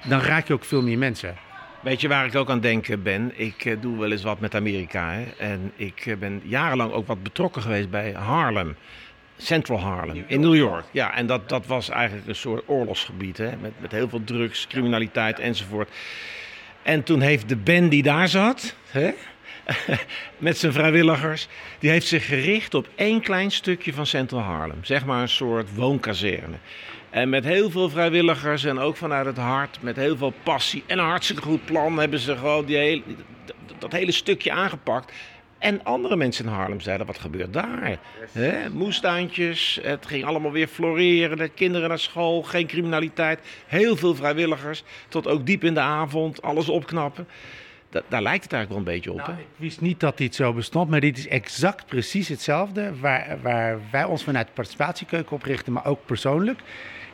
dan 0.08 0.20
raak 0.20 0.46
je 0.46 0.52
ook 0.52 0.64
veel 0.64 0.82
meer 0.82 0.98
mensen. 0.98 1.36
Weet 1.82 2.00
je 2.00 2.08
waar 2.08 2.26
ik 2.26 2.34
ook 2.34 2.50
aan 2.50 2.60
denk 2.60 3.02
ben? 3.02 3.32
Ik 3.34 3.64
eh, 3.64 3.76
doe 3.80 3.98
wel 3.98 4.10
eens 4.10 4.22
wat 4.22 4.40
met 4.40 4.54
Amerika. 4.54 5.12
Hè? 5.12 5.24
En 5.38 5.72
ik 5.76 6.06
eh, 6.06 6.16
ben 6.16 6.40
jarenlang 6.44 6.92
ook 6.92 7.06
wat 7.06 7.22
betrokken 7.22 7.62
geweest 7.62 7.90
bij 7.90 8.12
Harlem. 8.12 8.76
Central 9.36 9.80
Harlem 9.80 10.24
in 10.26 10.40
New 10.40 10.54
York. 10.54 10.84
Ja, 10.90 11.14
en 11.14 11.26
dat, 11.26 11.48
dat 11.48 11.66
was 11.66 11.88
eigenlijk 11.88 12.28
een 12.28 12.34
soort 12.34 12.62
oorlogsgebied. 12.66 13.38
Hè? 13.38 13.56
Met, 13.60 13.72
met 13.78 13.92
heel 13.92 14.08
veel 14.08 14.24
drugs, 14.24 14.66
criminaliteit 14.66 15.38
enzovoort. 15.38 15.88
En 16.82 17.02
toen 17.02 17.20
heeft 17.20 17.48
de 17.48 17.56
band 17.56 17.90
die 17.90 18.02
daar 18.02 18.28
zat, 18.28 18.74
hè? 18.90 19.10
met 20.38 20.58
zijn 20.58 20.72
vrijwilligers, 20.72 21.48
die 21.78 21.90
heeft 21.90 22.06
zich 22.06 22.26
gericht 22.26 22.74
op 22.74 22.88
één 22.94 23.20
klein 23.20 23.50
stukje 23.50 23.92
van 23.92 24.06
Central 24.06 24.40
Harlem. 24.40 24.84
Zeg 24.84 25.04
maar 25.04 25.22
een 25.22 25.28
soort 25.28 25.74
woonkazerne. 25.74 26.56
En 27.12 27.28
met 27.28 27.44
heel 27.44 27.70
veel 27.70 27.90
vrijwilligers 27.90 28.64
en 28.64 28.78
ook 28.78 28.96
vanuit 28.96 29.26
het 29.26 29.36
hart, 29.36 29.78
met 29.82 29.96
heel 29.96 30.16
veel 30.16 30.32
passie 30.42 30.84
en 30.86 30.98
een 30.98 31.04
hartstikke 31.04 31.42
goed 31.42 31.64
plan 31.64 31.98
hebben 31.98 32.18
ze 32.18 32.36
gewoon 32.36 32.64
die 32.64 32.76
hele, 32.76 33.02
dat, 33.78 33.92
hele 33.92 34.12
stukje 34.12 34.52
aangepakt. 34.52 35.12
En 35.58 35.84
andere 35.84 36.16
mensen 36.16 36.44
in 36.44 36.50
Haarlem 36.50 36.80
zeiden, 36.80 37.06
wat 37.06 37.18
gebeurt 37.18 37.52
daar? 37.52 37.98
Hè? 38.32 38.70
Moestuintjes, 38.70 39.78
het 39.82 40.06
ging 40.06 40.24
allemaal 40.24 40.52
weer 40.52 40.66
floreren, 40.66 41.36
de 41.36 41.48
kinderen 41.48 41.88
naar 41.88 41.98
school, 41.98 42.42
geen 42.42 42.66
criminaliteit. 42.66 43.40
Heel 43.66 43.96
veel 43.96 44.14
vrijwilligers, 44.14 44.82
tot 45.08 45.26
ook 45.26 45.46
diep 45.46 45.64
in 45.64 45.74
de 45.74 45.80
avond, 45.80 46.42
alles 46.42 46.68
opknappen. 46.68 47.26
Da- 47.92 48.02
daar 48.08 48.22
lijkt 48.22 48.44
het 48.44 48.52
eigenlijk 48.52 48.68
wel 48.68 48.78
een 48.94 49.00
beetje 49.00 49.10
op. 49.12 49.16
Nou, 49.26 49.32
hè? 49.32 49.40
ik 49.40 49.46
wist 49.56 49.80
niet 49.80 50.00
dat 50.00 50.16
dit 50.18 50.34
zo 50.34 50.52
bestond, 50.52 50.90
maar 50.90 51.00
dit 51.00 51.18
is 51.18 51.28
exact 51.28 51.86
precies 51.86 52.28
hetzelfde 52.28 52.98
waar, 53.00 53.38
waar 53.42 53.78
wij 53.90 54.04
ons 54.04 54.24
vanuit 54.24 54.46
de 54.46 54.52
participatiekeuken 54.52 55.32
op 55.36 55.42
richten, 55.42 55.72
maar 55.72 55.86
ook 55.86 56.06
persoonlijk. 56.06 56.60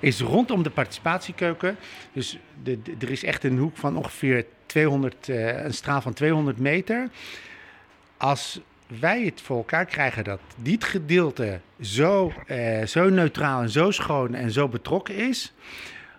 Is 0.00 0.20
rondom 0.20 0.62
de 0.62 0.70
participatiekeuken, 0.70 1.76
dus 2.12 2.38
de, 2.62 2.82
de- 2.82 2.94
er 2.98 3.10
is 3.10 3.24
echt 3.24 3.44
een 3.44 3.58
hoek 3.58 3.76
van 3.76 3.96
ongeveer 3.96 4.46
200, 4.66 5.28
eh, 5.28 5.64
een 5.64 5.74
straal 5.74 6.00
van 6.00 6.12
200 6.12 6.58
meter. 6.58 7.08
Als 8.16 8.60
wij 9.00 9.24
het 9.24 9.40
voor 9.40 9.56
elkaar 9.56 9.84
krijgen 9.84 10.24
dat 10.24 10.40
dit 10.56 10.84
gedeelte 10.84 11.60
zo, 11.80 12.32
eh, 12.46 12.84
zo 12.86 13.08
neutraal 13.08 13.62
en 13.62 13.70
zo 13.70 13.90
schoon 13.90 14.34
en 14.34 14.50
zo 14.50 14.68
betrokken 14.68 15.14
is, 15.14 15.52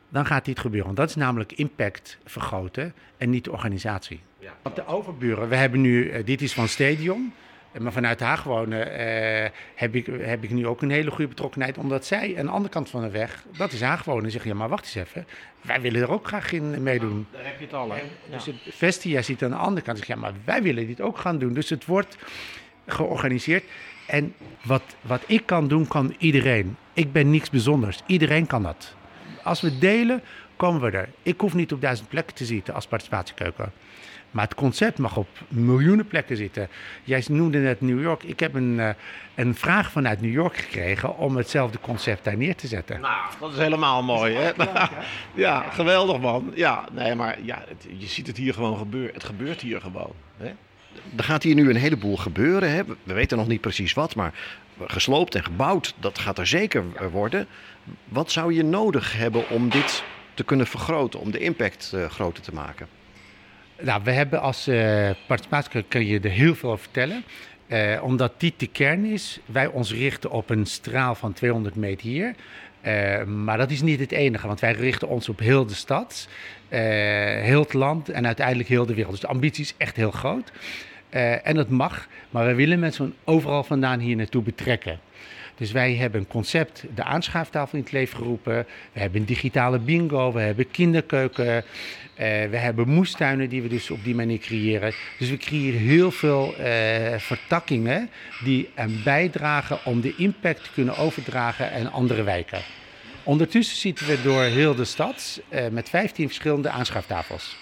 dan 0.10 0.26
gaat 0.26 0.46
dit 0.46 0.60
gebeuren. 0.60 0.86
Want 0.86 0.98
dat 0.98 1.10
is 1.10 1.16
namelijk 1.16 1.52
impact 1.52 2.18
vergroten 2.26 2.94
en 3.18 3.30
niet 3.30 3.44
de 3.44 3.52
organisatie. 3.52 4.20
Want 4.62 4.76
de 4.76 4.86
overburen, 4.86 5.50
we 5.50 5.56
hebben 5.56 5.82
nu, 5.82 6.10
eh, 6.10 6.26
dit 6.26 6.42
is 6.42 6.54
van 6.54 6.68
Stadion. 6.68 7.34
eh, 7.72 7.82
Maar 7.82 7.92
vanuit 7.92 8.20
haar 8.20 8.42
wonen 8.46 8.92
eh, 8.98 9.50
heb, 9.76 9.96
ik, 9.96 10.06
heb 10.20 10.44
ik 10.44 10.50
nu 10.50 10.68
ook 10.68 10.82
een 10.82 10.90
hele 10.92 11.10
goede 11.12 11.28
betrokkenheid. 11.28 11.78
Omdat 11.78 12.06
zij 12.06 12.36
aan 12.38 12.46
de 12.46 12.52
andere 12.52 12.70
kant 12.74 12.90
van 12.90 13.02
de 13.02 13.10
weg, 13.10 13.46
dat 13.58 13.72
is 13.72 13.82
haar 13.82 14.02
wonen. 14.06 14.32
zeggen, 14.32 14.50
ja 14.50 14.56
maar 14.56 14.70
wacht 14.70 14.84
eens 14.84 14.96
even. 14.96 15.28
Wij 15.62 15.82
willen 15.82 16.02
er 16.02 16.12
ook 16.12 16.28
graag 16.28 16.52
in 16.52 16.84
meedoen. 16.84 17.28
Daar 17.32 17.46
heb 17.46 17.60
je 17.60 17.66
het 17.66 17.74
al, 17.74 17.92
hè? 17.92 18.02
Dus 18.32 18.46
het 18.46 18.56
Vestia 18.70 19.22
ziet 19.22 19.44
aan 19.44 19.50
de 19.50 19.56
andere 19.56 19.86
kant. 19.86 19.98
Zeg, 19.98 20.08
ja, 20.08 20.16
maar 20.16 20.34
wij 20.44 20.62
willen 20.62 20.88
dit 20.88 21.02
ook 21.02 21.18
gaan 21.18 21.38
doen. 21.38 21.54
Dus 21.54 21.70
het 21.70 21.86
wordt 21.86 22.18
georganiseerd. 22.88 23.64
En 24.08 24.34
wat, 24.64 24.84
wat 25.02 25.24
ik 25.28 25.46
kan 25.46 25.68
doen, 25.68 25.88
kan 25.88 26.16
iedereen. 26.18 26.78
Ik 26.94 27.12
ben 27.12 27.30
niks 27.30 27.50
bijzonders. 27.50 28.02
Iedereen 28.06 28.48
kan 28.48 28.64
dat. 28.64 28.96
Als 29.44 29.62
we 29.62 29.78
delen, 29.78 30.22
komen 30.56 30.82
we 30.82 30.98
er. 30.98 31.10
Ik 31.24 31.40
hoef 31.42 31.54
niet 31.54 31.74
op 31.74 31.82
duizend 31.82 32.10
plekken 32.10 32.36
te 32.36 32.46
zitten 32.46 32.74
als 32.74 32.88
participatiekeuken. 32.88 33.72
Maar 34.32 34.44
het 34.44 34.56
concept 34.56 34.98
mag 34.98 35.18
op 35.18 35.28
miljoenen 35.48 36.08
plekken 36.08 36.38
zitten. 36.38 36.68
Jij 37.04 37.24
noemde 37.30 37.58
net 37.58 37.82
New 37.82 38.02
York. 38.02 38.24
Ik 38.24 38.40
heb 38.40 38.54
een, 38.54 38.80
eh, 38.80 38.90
een 39.36 39.56
vraag 39.56 39.92
vanuit 39.92 40.22
New 40.22 40.32
York 40.32 40.58
gekregen 40.58 41.18
om 41.18 41.36
hetzelfde 41.38 41.80
concept 41.80 42.24
daar 42.24 42.38
neer 42.38 42.56
te 42.56 42.68
zetten. 42.68 43.02
Nou, 43.02 43.22
dat 43.40 43.52
is 43.52 43.58
helemaal 43.58 44.04
mooi, 44.04 44.36
hè? 44.36 44.52
ja, 45.34 45.62
geweldig, 45.80 46.20
man. 46.20 46.52
Ja, 46.56 46.86
nee, 46.92 47.16
maar 47.16 47.38
ja, 47.44 47.64
het- 47.68 47.86
je 47.98 48.08
ziet 48.08 48.28
het 48.28 48.38
hier 48.38 48.54
gewoon 48.54 48.78
gebeuren. 48.78 49.14
Het 49.14 49.24
gebeurt 49.24 49.62
hier 49.62 49.82
gewoon. 49.82 50.14
Hè? 50.38 50.52
Er 51.18 51.24
gaat 51.24 51.44
hier 51.44 51.56
nu 51.56 51.70
een 51.70 51.76
heleboel 51.76 52.18
gebeuren. 52.18 52.72
Hè? 52.72 52.84
We 53.04 53.14
weten 53.14 53.38
nog 53.38 53.48
niet 53.48 53.62
precies 53.62 53.94
wat, 53.94 54.16
maar 54.16 54.34
gesloopt 54.88 55.36
en 55.36 55.44
gebouwd, 55.44 55.94
dat 56.00 56.20
gaat 56.20 56.38
er 56.38 56.48
zeker 56.48 56.84
worden. 57.12 57.48
Wat 58.06 58.32
zou 58.32 58.54
je 58.54 58.64
nodig 58.64 59.14
hebben 59.18 59.50
om 59.50 59.70
dit 59.70 60.04
te 60.34 60.44
kunnen 60.44 60.68
vergroten, 60.68 61.20
om 61.20 61.32
de 61.32 61.40
impact 61.40 61.92
eh, 61.96 62.06
groter 62.10 62.44
te 62.44 62.54
maken? 62.54 62.88
Nou, 63.82 64.02
we 64.04 64.12
hebben 64.12 64.42
als 64.42 64.70
participatie, 65.28 65.84
kun 65.88 66.06
je 66.06 66.20
er 66.20 66.30
heel 66.30 66.56
veel 66.56 66.70
over 66.70 66.84
vertellen. 66.84 67.24
Eh, 67.70 68.00
omdat 68.04 68.34
dit 68.38 68.54
de 68.58 68.68
kern 68.68 69.06
is, 69.06 69.40
wij 69.46 69.68
ons 69.68 69.94
richten 69.94 70.32
op 70.32 70.50
een 70.50 70.66
straal 70.66 71.16
van 71.16 71.34
200 71.34 71.76
meter 71.76 72.08
hier. 72.08 72.36
Eh, 72.82 73.24
maar 73.24 73.58
dat 73.58 73.72
is 73.72 73.82
niet 73.82 74.00
het 74.00 74.12
enige, 74.12 74.48
want 74.48 74.60
wij 74.60 74.72
richten 74.72 75.08
ons 75.08 75.30
op 75.30 75.40
heel 75.40 75.66
de 75.66 75.74
stad, 75.74 76.28
heel 76.70 77.60
het 77.60 77.74
land 77.74 78.10
en 78.10 78.26
uiteindelijk 78.26 78.70
heel 78.70 78.86
de 78.86 78.94
wereld. 78.94 79.12
Dus 79.12 79.22
de 79.22 79.28
ambitie 79.28 79.64
is 79.64 79.74
echt 79.78 79.96
heel 79.96 80.12
groot. 80.12 80.52
En 81.44 81.56
dat 81.56 81.70
mag, 81.70 82.08
maar 82.30 82.46
we 82.46 82.54
willen 82.54 82.80
mensen 82.80 83.14
overal 83.24 83.64
vandaan 83.64 84.00
hier 84.00 84.16
naartoe 84.16 84.44
betrekken. 84.44 85.00
Dus 85.60 85.72
wij 85.72 85.96
hebben 85.96 86.20
een 86.20 86.28
concept, 86.28 86.84
de 86.96 87.04
aanschuiftafel 87.04 87.78
in 87.78 87.84
het 87.84 87.94
leven 87.94 88.18
geroepen. 88.18 88.66
We 88.94 89.00
hebben 89.00 89.20
een 89.20 89.26
digitale 89.26 89.80
bingo, 89.80 90.34
we 90.34 90.40
hebben 90.40 90.72
kinderkeuken. 90.72 91.48
eh, 91.56 91.64
we 92.50 92.58
hebben 92.58 92.88
moestuinen 92.88 93.50
die 93.50 93.62
we 93.62 93.68
dus 93.68 93.92
op 93.92 94.04
die 94.04 94.16
manier 94.16 94.38
creëren. 94.38 94.94
Dus 95.18 95.30
we 95.30 95.38
creëren 95.38 95.80
heel 95.80 96.12
veel 96.12 96.56
eh, 96.56 97.18
vertakkingen 97.18 98.10
die 98.44 98.70
een 98.76 99.02
bijdragen 99.04 99.86
om 99.86 100.02
de 100.02 100.16
impact 100.16 100.64
te 100.64 100.70
kunnen 100.74 100.98
overdragen 100.98 101.74
aan 101.74 101.92
andere 101.92 102.24
wijken. 102.24 102.62
Ondertussen 103.24 103.78
zitten 103.78 104.08
we 104.08 104.22
door 104.22 104.44
heel 104.44 104.76
de 104.76 104.86
stad 104.86 105.42
eh, 105.50 105.68
met 105.68 105.90
15 105.90 106.26
verschillende 106.26 106.70
aanschuiftafels. 106.70 107.58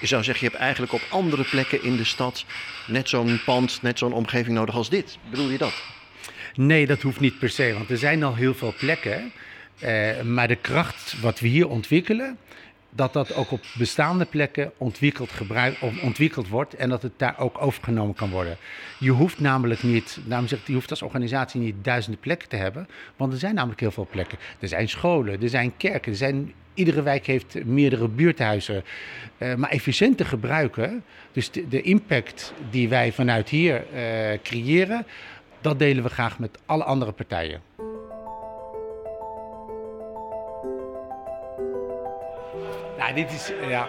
Je 0.00 0.06
zou 0.06 0.24
zeggen, 0.24 0.44
je 0.44 0.50
hebt 0.50 0.62
eigenlijk 0.62 0.92
op 0.92 1.06
andere 1.10 1.44
plekken 1.44 1.84
in 1.84 1.96
de 1.96 2.04
stad 2.04 2.44
net 2.86 3.08
zo'n 3.08 3.40
pand, 3.44 3.82
net 3.82 3.98
zo'n 3.98 4.12
omgeving 4.12 4.56
nodig 4.56 4.74
als 4.74 4.90
dit. 4.90 5.18
Bedoel 5.30 5.50
je 5.50 5.58
dat? 5.58 5.82
Nee, 6.54 6.86
dat 6.86 7.02
hoeft 7.02 7.20
niet 7.20 7.38
per 7.38 7.50
se, 7.50 7.72
want 7.72 7.90
er 7.90 7.98
zijn 7.98 8.22
al 8.22 8.34
heel 8.34 8.54
veel 8.54 8.74
plekken. 8.78 9.32
Eh, 9.78 10.20
maar 10.20 10.48
de 10.48 10.56
kracht 10.56 11.20
wat 11.20 11.40
we 11.40 11.48
hier 11.48 11.68
ontwikkelen, 11.68 12.38
dat 12.94 13.12
dat 13.12 13.34
ook 13.34 13.50
op 13.50 13.60
bestaande 13.78 14.24
plekken 14.24 14.72
ontwikkeld, 14.76 15.30
gebruik, 15.30 15.76
ontwikkeld 16.02 16.48
wordt 16.48 16.74
en 16.74 16.88
dat 16.88 17.02
het 17.02 17.12
daar 17.16 17.38
ook 17.38 17.62
overgenomen 17.62 18.14
kan 18.14 18.30
worden. 18.30 18.56
Je 18.98 19.10
hoeft 19.10 19.40
namelijk 19.40 19.82
niet, 19.82 20.18
daarom 20.24 20.48
zeg 20.48 20.66
je 20.66 20.72
hoeft 20.72 20.90
als 20.90 21.02
organisatie 21.02 21.60
niet 21.60 21.74
duizenden 21.82 22.20
plekken 22.20 22.48
te 22.48 22.56
hebben, 22.56 22.88
want 23.16 23.32
er 23.32 23.38
zijn 23.38 23.54
namelijk 23.54 23.80
heel 23.80 23.90
veel 23.90 24.08
plekken. 24.10 24.38
Er 24.58 24.68
zijn 24.68 24.88
scholen, 24.88 25.42
er 25.42 25.48
zijn 25.48 25.76
kerken, 25.76 26.12
er 26.12 26.18
zijn, 26.18 26.52
iedere 26.74 27.02
wijk 27.02 27.26
heeft 27.26 27.64
meerdere 27.64 28.08
buurthuizen. 28.08 28.84
Eh, 29.38 29.54
maar 29.54 29.70
efficiënt 29.70 30.16
te 30.16 30.24
gebruiken, 30.24 31.04
dus 31.32 31.50
de, 31.50 31.68
de 31.68 31.82
impact 31.82 32.52
die 32.70 32.88
wij 32.88 33.12
vanuit 33.12 33.48
hier 33.48 33.84
eh, 33.94 34.38
creëren, 34.42 35.06
dat 35.62 35.78
delen 35.78 36.02
we 36.02 36.08
graag 36.10 36.38
met 36.38 36.58
alle 36.66 36.84
andere 36.84 37.12
partijen. 37.12 37.60
Nou, 42.98 43.14
dit 43.14 43.32
is 43.32 43.52
ja, 43.68 43.88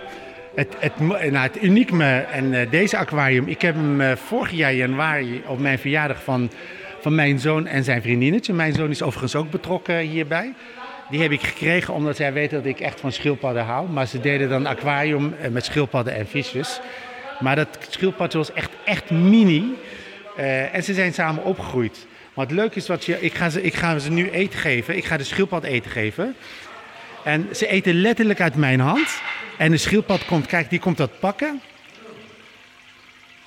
het, 0.55 0.75
het, 0.79 0.99
mo- 0.99 1.17
nou, 1.17 1.38
het 1.38 1.63
unieke 1.63 2.03
en 2.31 2.53
eh, 2.53 2.69
deze 2.71 2.97
aquarium. 2.97 3.47
Ik 3.47 3.62
heb 3.62 3.75
hem 3.75 4.01
eh, 4.01 4.15
vorig 4.15 4.51
jaar 4.51 4.73
januari 4.73 5.43
op 5.47 5.59
mijn 5.59 5.79
verjaardag 5.79 6.23
van, 6.23 6.49
van 6.99 7.15
mijn 7.15 7.39
zoon 7.39 7.67
en 7.67 7.83
zijn 7.83 8.01
vriendinnetje. 8.01 8.53
Mijn 8.53 8.73
zoon 8.73 8.89
is 8.89 9.01
overigens 9.01 9.36
ook 9.36 9.51
betrokken 9.51 9.97
hierbij. 9.97 10.53
Die 11.09 11.21
heb 11.21 11.31
ik 11.31 11.41
gekregen 11.41 11.93
omdat 11.93 12.15
zij 12.15 12.33
weten 12.33 12.57
dat 12.57 12.65
ik 12.65 12.79
echt 12.79 12.99
van 12.99 13.12
schildpadden 13.12 13.63
hou. 13.63 13.89
Maar 13.89 14.07
ze 14.07 14.19
deden 14.19 14.49
dan 14.49 14.65
aquarium 14.65 15.33
eh, 15.41 15.49
met 15.49 15.65
schildpadden 15.65 16.15
en 16.15 16.27
visjes. 16.27 16.79
Maar 17.39 17.55
dat 17.55 17.67
schildpad 17.89 18.33
was 18.33 18.53
echt, 18.53 18.71
echt 18.86 19.12
mini. 19.12 19.63
Eh, 20.35 20.75
en 20.75 20.83
ze 20.83 20.93
zijn 20.93 21.13
samen 21.13 21.43
opgegroeid. 21.43 22.07
Maar 22.33 22.45
het 22.45 22.55
leuke 22.55 22.75
is, 22.75 22.87
wat 22.87 23.05
je, 23.05 23.21
ik, 23.21 23.33
ga 23.33 23.49
ze, 23.49 23.61
ik 23.61 23.73
ga 23.73 23.99
ze 23.99 24.11
nu 24.11 24.29
eten 24.29 24.59
geven. 24.59 24.97
Ik 24.97 25.05
ga 25.05 25.17
de 25.17 25.23
schildpad 25.23 25.63
eten 25.63 25.91
geven. 25.91 26.35
En 27.23 27.47
ze 27.51 27.67
eten 27.67 27.93
letterlijk 27.93 28.41
uit 28.41 28.55
mijn 28.55 28.79
hand. 28.79 29.21
En 29.57 29.71
de 29.71 29.77
schildpad 29.77 30.25
komt, 30.25 30.45
kijk, 30.45 30.69
die 30.69 30.79
komt 30.79 30.97
dat 30.97 31.19
pakken. 31.19 31.61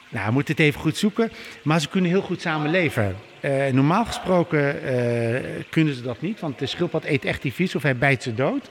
Nou, 0.09 0.27
we 0.27 0.33
moeten 0.33 0.55
het 0.55 0.65
even 0.65 0.81
goed 0.81 0.97
zoeken. 0.97 1.33
Maar 1.63 1.81
ze 1.81 1.89
kunnen 1.89 2.11
heel 2.11 2.23
goed 2.23 2.41
samen 2.41 2.71
leven. 2.71 3.17
Eh, 3.41 3.67
normaal 3.73 4.05
gesproken 4.05 4.83
eh, 4.83 5.41
kunnen 5.71 5.95
ze 5.95 6.03
dat 6.03 6.21
niet, 6.21 6.41
want 6.41 6.59
de 6.59 6.67
schildpad 6.67 7.05
eet 7.05 7.25
echt 7.25 7.43
die 7.43 7.53
vis 7.53 7.75
of 7.75 7.83
hij 7.83 7.97
bijt 7.97 8.23
ze 8.23 8.35
dood. 8.35 8.69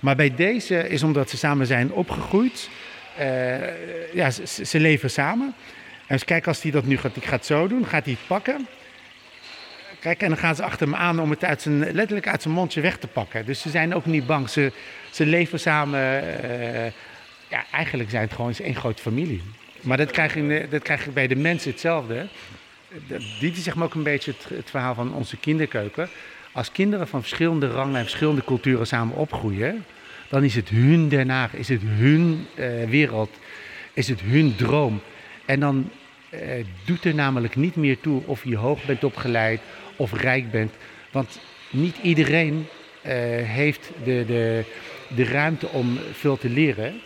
Maar 0.00 0.16
bij 0.16 0.34
deze 0.34 0.88
is 0.88 1.02
omdat 1.02 1.30
ze 1.30 1.36
samen 1.36 1.66
zijn 1.66 1.92
opgegroeid. 1.92 2.68
ja, 4.12 4.30
ze 4.62 4.80
leven 4.80 5.10
samen. 5.10 5.54
En 6.12 6.18
eens 6.18 6.26
kijken 6.26 6.48
als 6.48 6.62
hij 6.62 6.70
dat 6.70 6.84
nu 6.84 6.96
gaat, 6.96 7.16
ik 7.16 7.24
ga 7.24 7.36
het 7.36 7.46
zo 7.46 7.68
doen, 7.68 7.86
gaat 7.86 8.04
hij 8.04 8.12
het 8.12 8.26
pakken. 8.26 8.66
Kijk, 10.00 10.22
en 10.22 10.28
dan 10.28 10.38
gaan 10.38 10.54
ze 10.54 10.62
achter 10.62 10.86
hem 10.86 10.96
aan 10.96 11.20
om 11.20 11.30
het 11.30 11.44
uit 11.44 11.62
zijn, 11.62 11.78
letterlijk 11.78 12.28
uit 12.28 12.42
zijn 12.42 12.54
mondje 12.54 12.80
weg 12.80 12.98
te 12.98 13.06
pakken. 13.06 13.46
Dus 13.46 13.60
ze 13.60 13.70
zijn 13.70 13.94
ook 13.94 14.06
niet 14.06 14.26
bang. 14.26 14.48
Ze, 14.48 14.72
ze 15.10 15.26
leven 15.26 15.60
samen. 15.60 16.00
eh, 16.42 16.92
ja, 17.48 17.64
eigenlijk 17.70 18.10
zijn 18.10 18.22
het 18.22 18.32
gewoon 18.32 18.54
één 18.54 18.74
grote 18.74 19.02
familie. 19.02 19.42
Maar 19.80 19.96
dat 19.96 20.10
krijg 20.10 20.34
je, 20.34 20.66
dat 20.70 20.82
krijg 20.82 21.04
je 21.04 21.10
bij 21.10 21.26
de 21.26 21.36
mensen 21.36 21.70
hetzelfde. 21.70 22.26
Dit 23.40 23.56
is 23.56 23.62
zeg 23.62 23.74
maar 23.74 23.84
ook 23.86 23.94
een 23.94 24.02
beetje 24.02 24.34
het, 24.38 24.56
het 24.56 24.70
verhaal 24.70 24.94
van 24.94 25.14
onze 25.14 25.36
kinderkeuken. 25.36 26.08
Als 26.52 26.72
kinderen 26.72 27.08
van 27.08 27.20
verschillende 27.20 27.70
rangen 27.70 27.96
en 27.96 28.02
verschillende 28.02 28.44
culturen 28.44 28.86
samen 28.86 29.16
opgroeien, 29.16 29.84
dan 30.28 30.44
is 30.44 30.54
het 30.54 30.68
hun 30.68 31.08
daarna, 31.08 31.50
is 31.52 31.68
het 31.68 31.82
hun 31.84 32.46
eh, 32.54 32.84
wereld, 32.88 33.30
is 33.92 34.08
het 34.08 34.20
hun 34.20 34.56
droom. 34.56 35.00
En 35.44 35.60
dan 35.60 35.90
eh, 36.32 36.64
doet 36.84 37.04
er 37.04 37.14
namelijk 37.14 37.56
niet 37.56 37.76
meer 37.76 38.00
toe 38.00 38.22
of 38.26 38.44
je 38.44 38.56
hoog 38.56 38.84
bent 38.84 39.04
opgeleid 39.04 39.60
of 39.96 40.12
rijk 40.12 40.50
bent. 40.50 40.74
Want 41.10 41.40
niet 41.70 41.96
iedereen 42.02 42.66
eh, 43.02 43.14
heeft 43.42 43.90
de, 44.04 44.24
de, 44.26 44.64
de 45.16 45.24
ruimte 45.24 45.68
om 45.68 45.98
veel 46.12 46.38
te 46.38 46.48
leren. 46.48 47.00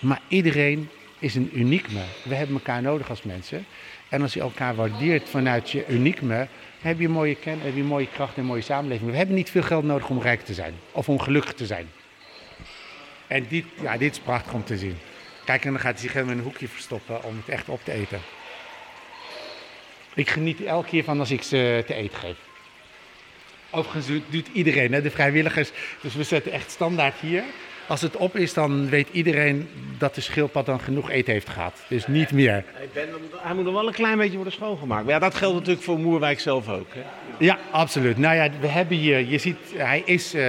Maar 0.00 0.20
iedereen 0.28 0.88
is 1.18 1.34
een 1.34 1.50
uniekme. 1.54 2.00
We 2.24 2.34
hebben 2.34 2.56
elkaar 2.56 2.82
nodig 2.82 3.10
als 3.10 3.22
mensen. 3.22 3.64
En 4.08 4.22
als 4.22 4.34
je 4.34 4.40
elkaar 4.40 4.74
waardeert 4.74 5.28
vanuit 5.28 5.70
je 5.70 5.84
uniekme, 5.88 6.48
heb 6.80 7.00
je 7.00 7.08
mooie 7.08 7.34
ken, 7.34 7.60
heb 7.60 7.76
je 7.76 7.82
mooie 7.82 8.08
kracht 8.08 8.36
en 8.36 8.44
mooie 8.44 8.62
samenleving. 8.62 9.10
We 9.10 9.16
hebben 9.16 9.34
niet 9.34 9.50
veel 9.50 9.62
geld 9.62 9.84
nodig 9.84 10.08
om 10.08 10.20
rijk 10.20 10.40
te 10.40 10.54
zijn 10.54 10.74
of 10.92 11.08
om 11.08 11.18
gelukkig 11.18 11.54
te 11.54 11.66
zijn. 11.66 11.86
En 13.26 13.46
dit, 13.48 13.64
ja, 13.82 13.96
dit 13.96 14.12
is 14.12 14.20
prachtig 14.20 14.52
om 14.52 14.64
te 14.64 14.78
zien. 14.78 14.96
Kijk, 15.44 15.64
en 15.64 15.70
dan 15.70 15.80
gaat 15.80 15.92
hij 15.92 16.00
zich 16.00 16.12
helemaal 16.12 16.34
in 16.34 16.38
een 16.38 16.44
hoekje 16.44 16.68
verstoppen 16.68 17.24
om 17.24 17.36
het 17.36 17.48
echt 17.48 17.68
op 17.68 17.84
te 17.84 17.92
eten. 17.92 18.20
Ik 20.18 20.30
geniet 20.30 20.64
elke 20.64 20.88
keer 20.88 21.04
van 21.04 21.18
als 21.18 21.30
ik 21.30 21.42
ze 21.42 21.82
te 21.86 21.94
eten 21.94 22.18
geef. 22.18 22.36
Overigens 23.70 24.22
doet, 24.30 24.48
iedereen, 24.52 24.92
hè, 24.92 25.02
de 25.02 25.10
vrijwilligers. 25.10 25.70
Dus 26.00 26.14
we 26.14 26.22
zetten 26.22 26.52
echt 26.52 26.70
standaard 26.70 27.14
hier. 27.20 27.42
Als 27.86 28.00
het 28.00 28.16
op 28.16 28.36
is, 28.36 28.54
dan 28.54 28.88
weet 28.88 29.08
iedereen 29.12 29.68
dat 29.98 30.14
de 30.14 30.20
schildpad 30.20 30.66
dan 30.66 30.80
genoeg 30.80 31.10
eten 31.10 31.32
heeft 31.32 31.48
gehad. 31.48 31.82
Dus 31.88 32.06
niet 32.06 32.32
meer. 32.32 32.64
Ben, 32.92 33.08
hij 33.36 33.54
moet 33.54 33.64
nog 33.64 33.74
wel 33.74 33.86
een 33.86 33.92
klein 33.92 34.18
beetje 34.18 34.34
worden 34.34 34.52
schoongemaakt. 34.52 35.04
Maar 35.04 35.14
ja, 35.14 35.18
dat 35.18 35.34
geldt 35.34 35.54
natuurlijk 35.54 35.84
voor 35.84 35.98
Moerwijk 35.98 36.40
zelf 36.40 36.68
ook. 36.68 36.94
Hè? 36.94 37.00
Ja, 37.38 37.58
absoluut. 37.70 38.18
Nou 38.18 38.36
ja, 38.36 38.50
we 38.60 38.66
hebben 38.66 38.96
hier, 38.96 39.26
je 39.26 39.38
ziet, 39.38 39.58
hij 39.76 40.02
is 40.04 40.34
eh, 40.34 40.42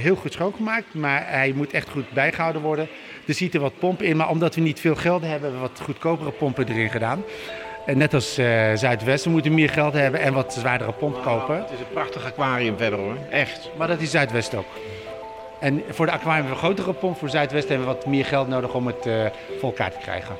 heel 0.00 0.16
goed 0.16 0.32
schoongemaakt, 0.32 0.94
maar 0.94 1.30
hij 1.30 1.52
moet 1.54 1.72
echt 1.72 1.88
goed 1.88 2.10
bijgehouden 2.10 2.62
worden. 2.62 2.88
Er 3.26 3.34
zitten 3.34 3.60
wat 3.60 3.78
pompen 3.78 4.06
in, 4.06 4.16
maar 4.16 4.28
omdat 4.28 4.54
we 4.54 4.60
niet 4.60 4.80
veel 4.80 4.96
geld 4.96 5.22
hebben, 5.22 5.40
hebben 5.40 5.60
we 5.60 5.68
wat 5.68 5.80
goedkopere 5.80 6.30
pompen 6.30 6.68
erin 6.68 6.90
gedaan. 6.90 7.24
En 7.90 7.98
net 7.98 8.14
als 8.14 8.38
uh, 8.38 8.46
Zuidwest, 8.74 9.24
we 9.24 9.30
moeten 9.30 9.54
meer 9.54 9.68
geld 9.68 9.92
hebben 9.92 10.20
en 10.20 10.32
wat 10.32 10.52
zwaardere 10.52 10.92
pomp 10.92 11.22
kopen. 11.22 11.56
Het 11.56 11.70
is 11.70 11.78
een 11.78 11.92
prachtig 11.92 12.24
aquarium 12.24 12.76
verder 12.76 12.98
hoor, 12.98 13.16
echt. 13.30 13.70
Maar 13.76 13.88
dat 13.88 14.00
is 14.00 14.10
Zuidwest 14.10 14.54
ook. 14.54 14.66
En 15.60 15.82
voor 15.88 16.06
de 16.06 16.12
aquarium 16.12 16.46
hebben 16.46 16.60
we 16.60 16.66
een 16.66 16.74
grotere 16.74 16.92
pomp, 16.92 17.18
voor 17.18 17.28
Zuidwest 17.30 17.68
hebben 17.68 17.86
we 17.86 17.92
wat 17.92 18.06
meer 18.06 18.24
geld 18.24 18.48
nodig 18.48 18.74
om 18.74 18.86
het 18.86 19.06
uh, 19.06 19.26
voor 19.58 19.68
elkaar 19.68 19.90
te 19.90 19.98
krijgen. 19.98 20.36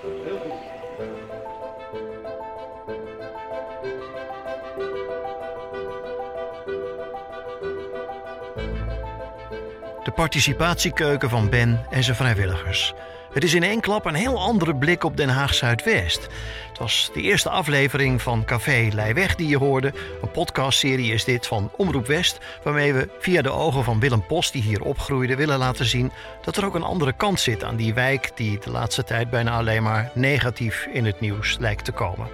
De 10.04 10.10
participatiekeuken 10.14 11.28
van 11.30 11.48
Ben 11.48 11.86
en 11.90 12.04
zijn 12.04 12.16
vrijwilligers. 12.16 12.94
Het 13.32 13.44
is 13.44 13.54
in 13.54 13.62
één 13.62 13.80
klap 13.80 14.04
een 14.04 14.14
heel 14.14 14.40
andere 14.40 14.74
blik 14.74 15.04
op 15.04 15.16
Den 15.16 15.28
Haag 15.28 15.54
Zuidwest. 15.54 16.28
Het 16.68 16.78
was 16.78 17.10
de 17.14 17.20
eerste 17.20 17.50
aflevering 17.50 18.22
van 18.22 18.44
Café 18.44 18.88
Leijweg 18.92 19.34
die 19.34 19.48
je 19.48 19.58
hoorde. 19.58 19.92
Een 20.22 20.30
podcastserie 20.30 21.12
is 21.12 21.24
dit 21.24 21.46
van 21.46 21.70
Omroep 21.76 22.06
West, 22.06 22.38
waarmee 22.62 22.92
we 22.92 23.08
via 23.18 23.42
de 23.42 23.50
ogen 23.50 23.84
van 23.84 24.00
Willem 24.00 24.26
Post, 24.26 24.52
die 24.52 24.62
hier 24.62 24.82
opgroeide, 24.82 25.36
willen 25.36 25.58
laten 25.58 25.84
zien 25.84 26.12
dat 26.44 26.56
er 26.56 26.64
ook 26.64 26.74
een 26.74 26.82
andere 26.82 27.12
kant 27.12 27.40
zit 27.40 27.64
aan 27.64 27.76
die 27.76 27.94
wijk 27.94 28.30
die 28.34 28.58
de 28.58 28.70
laatste 28.70 29.04
tijd 29.04 29.30
bijna 29.30 29.50
alleen 29.50 29.82
maar 29.82 30.10
negatief 30.14 30.86
in 30.92 31.04
het 31.04 31.20
nieuws 31.20 31.56
lijkt 31.58 31.84
te 31.84 31.92
komen. 31.92 32.28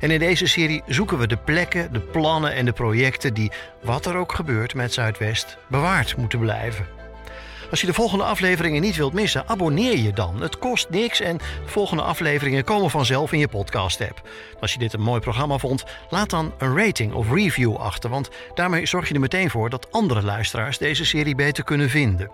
En 0.00 0.10
in 0.10 0.18
deze 0.18 0.46
serie 0.46 0.82
zoeken 0.86 1.18
we 1.18 1.26
de 1.26 1.36
plekken, 1.36 1.92
de 1.92 2.00
plannen 2.00 2.54
en 2.54 2.64
de 2.64 2.72
projecten 2.72 3.34
die, 3.34 3.52
wat 3.82 4.06
er 4.06 4.16
ook 4.16 4.32
gebeurt 4.32 4.74
met 4.74 4.92
Zuidwest, 4.92 5.58
bewaard 5.66 6.16
moeten 6.16 6.38
blijven. 6.38 6.86
Als 7.74 7.82
je 7.82 7.88
de 7.88 7.94
volgende 7.98 8.24
afleveringen 8.24 8.82
niet 8.82 8.96
wilt 8.96 9.12
missen, 9.12 9.48
abonneer 9.48 9.98
je 9.98 10.12
dan. 10.12 10.42
Het 10.42 10.58
kost 10.58 10.90
niks 10.90 11.20
en 11.20 11.36
de 11.36 11.44
volgende 11.64 12.02
afleveringen 12.02 12.64
komen 12.64 12.90
vanzelf 12.90 13.32
in 13.32 13.38
je 13.38 13.48
podcast-app. 13.48 14.28
Als 14.60 14.72
je 14.72 14.78
dit 14.78 14.92
een 14.92 15.00
mooi 15.00 15.20
programma 15.20 15.58
vond, 15.58 15.84
laat 16.10 16.30
dan 16.30 16.52
een 16.58 16.76
rating 16.76 17.12
of 17.12 17.30
review 17.32 17.76
achter, 17.76 18.10
want 18.10 18.28
daarmee 18.54 18.86
zorg 18.86 19.08
je 19.08 19.14
er 19.14 19.20
meteen 19.20 19.50
voor 19.50 19.70
dat 19.70 19.92
andere 19.92 20.22
luisteraars 20.22 20.78
deze 20.78 21.04
serie 21.04 21.34
beter 21.34 21.64
kunnen 21.64 21.90
vinden. 21.90 22.30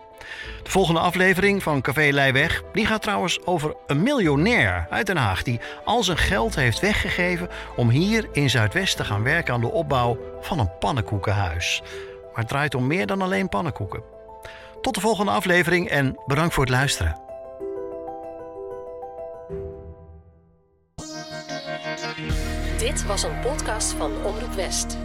De 0.63 0.71
volgende 0.71 1.01
aflevering 1.01 1.63
van 1.63 1.81
Café 1.81 2.11
Leijweg 2.13 2.63
die 2.73 2.87
gaat 2.87 3.03
trouwens 3.03 3.47
over 3.47 3.75
een 3.87 4.03
miljonair 4.03 4.87
uit 4.91 5.07
Den 5.07 5.17
Haag 5.17 5.43
die 5.43 5.61
al 5.85 6.03
zijn 6.03 6.19
geld 6.19 6.55
heeft 6.55 6.81
weggegeven 6.81 7.49
om 7.77 7.89
hier 7.89 8.29
in 8.33 8.51
Zuidwest 8.51 8.97
te 8.97 9.05
gaan 9.05 9.23
werken 9.23 9.55
aan 9.55 9.61
de 9.61 9.73
opbouw 9.73 10.19
van 10.41 10.59
een 10.59 10.79
pannenkoekenhuis. 10.79 11.83
Maar 12.23 12.41
het 12.41 12.49
draait 12.49 12.75
om 12.75 12.87
meer 12.87 13.07
dan 13.07 13.23
alleen 13.23 13.49
pannenkoeken. 13.49 14.20
Tot 14.81 14.95
de 14.95 15.01
volgende 15.01 15.31
aflevering 15.31 15.89
en 15.89 16.17
bedankt 16.27 16.55
voor 16.55 16.65
het 16.65 16.73
luisteren. 16.73 17.21
Dit 22.79 23.07
was 23.07 23.23
een 23.23 23.41
podcast 23.41 23.93
van 23.93 24.13
Omroep 24.25 24.53
West. 24.55 24.97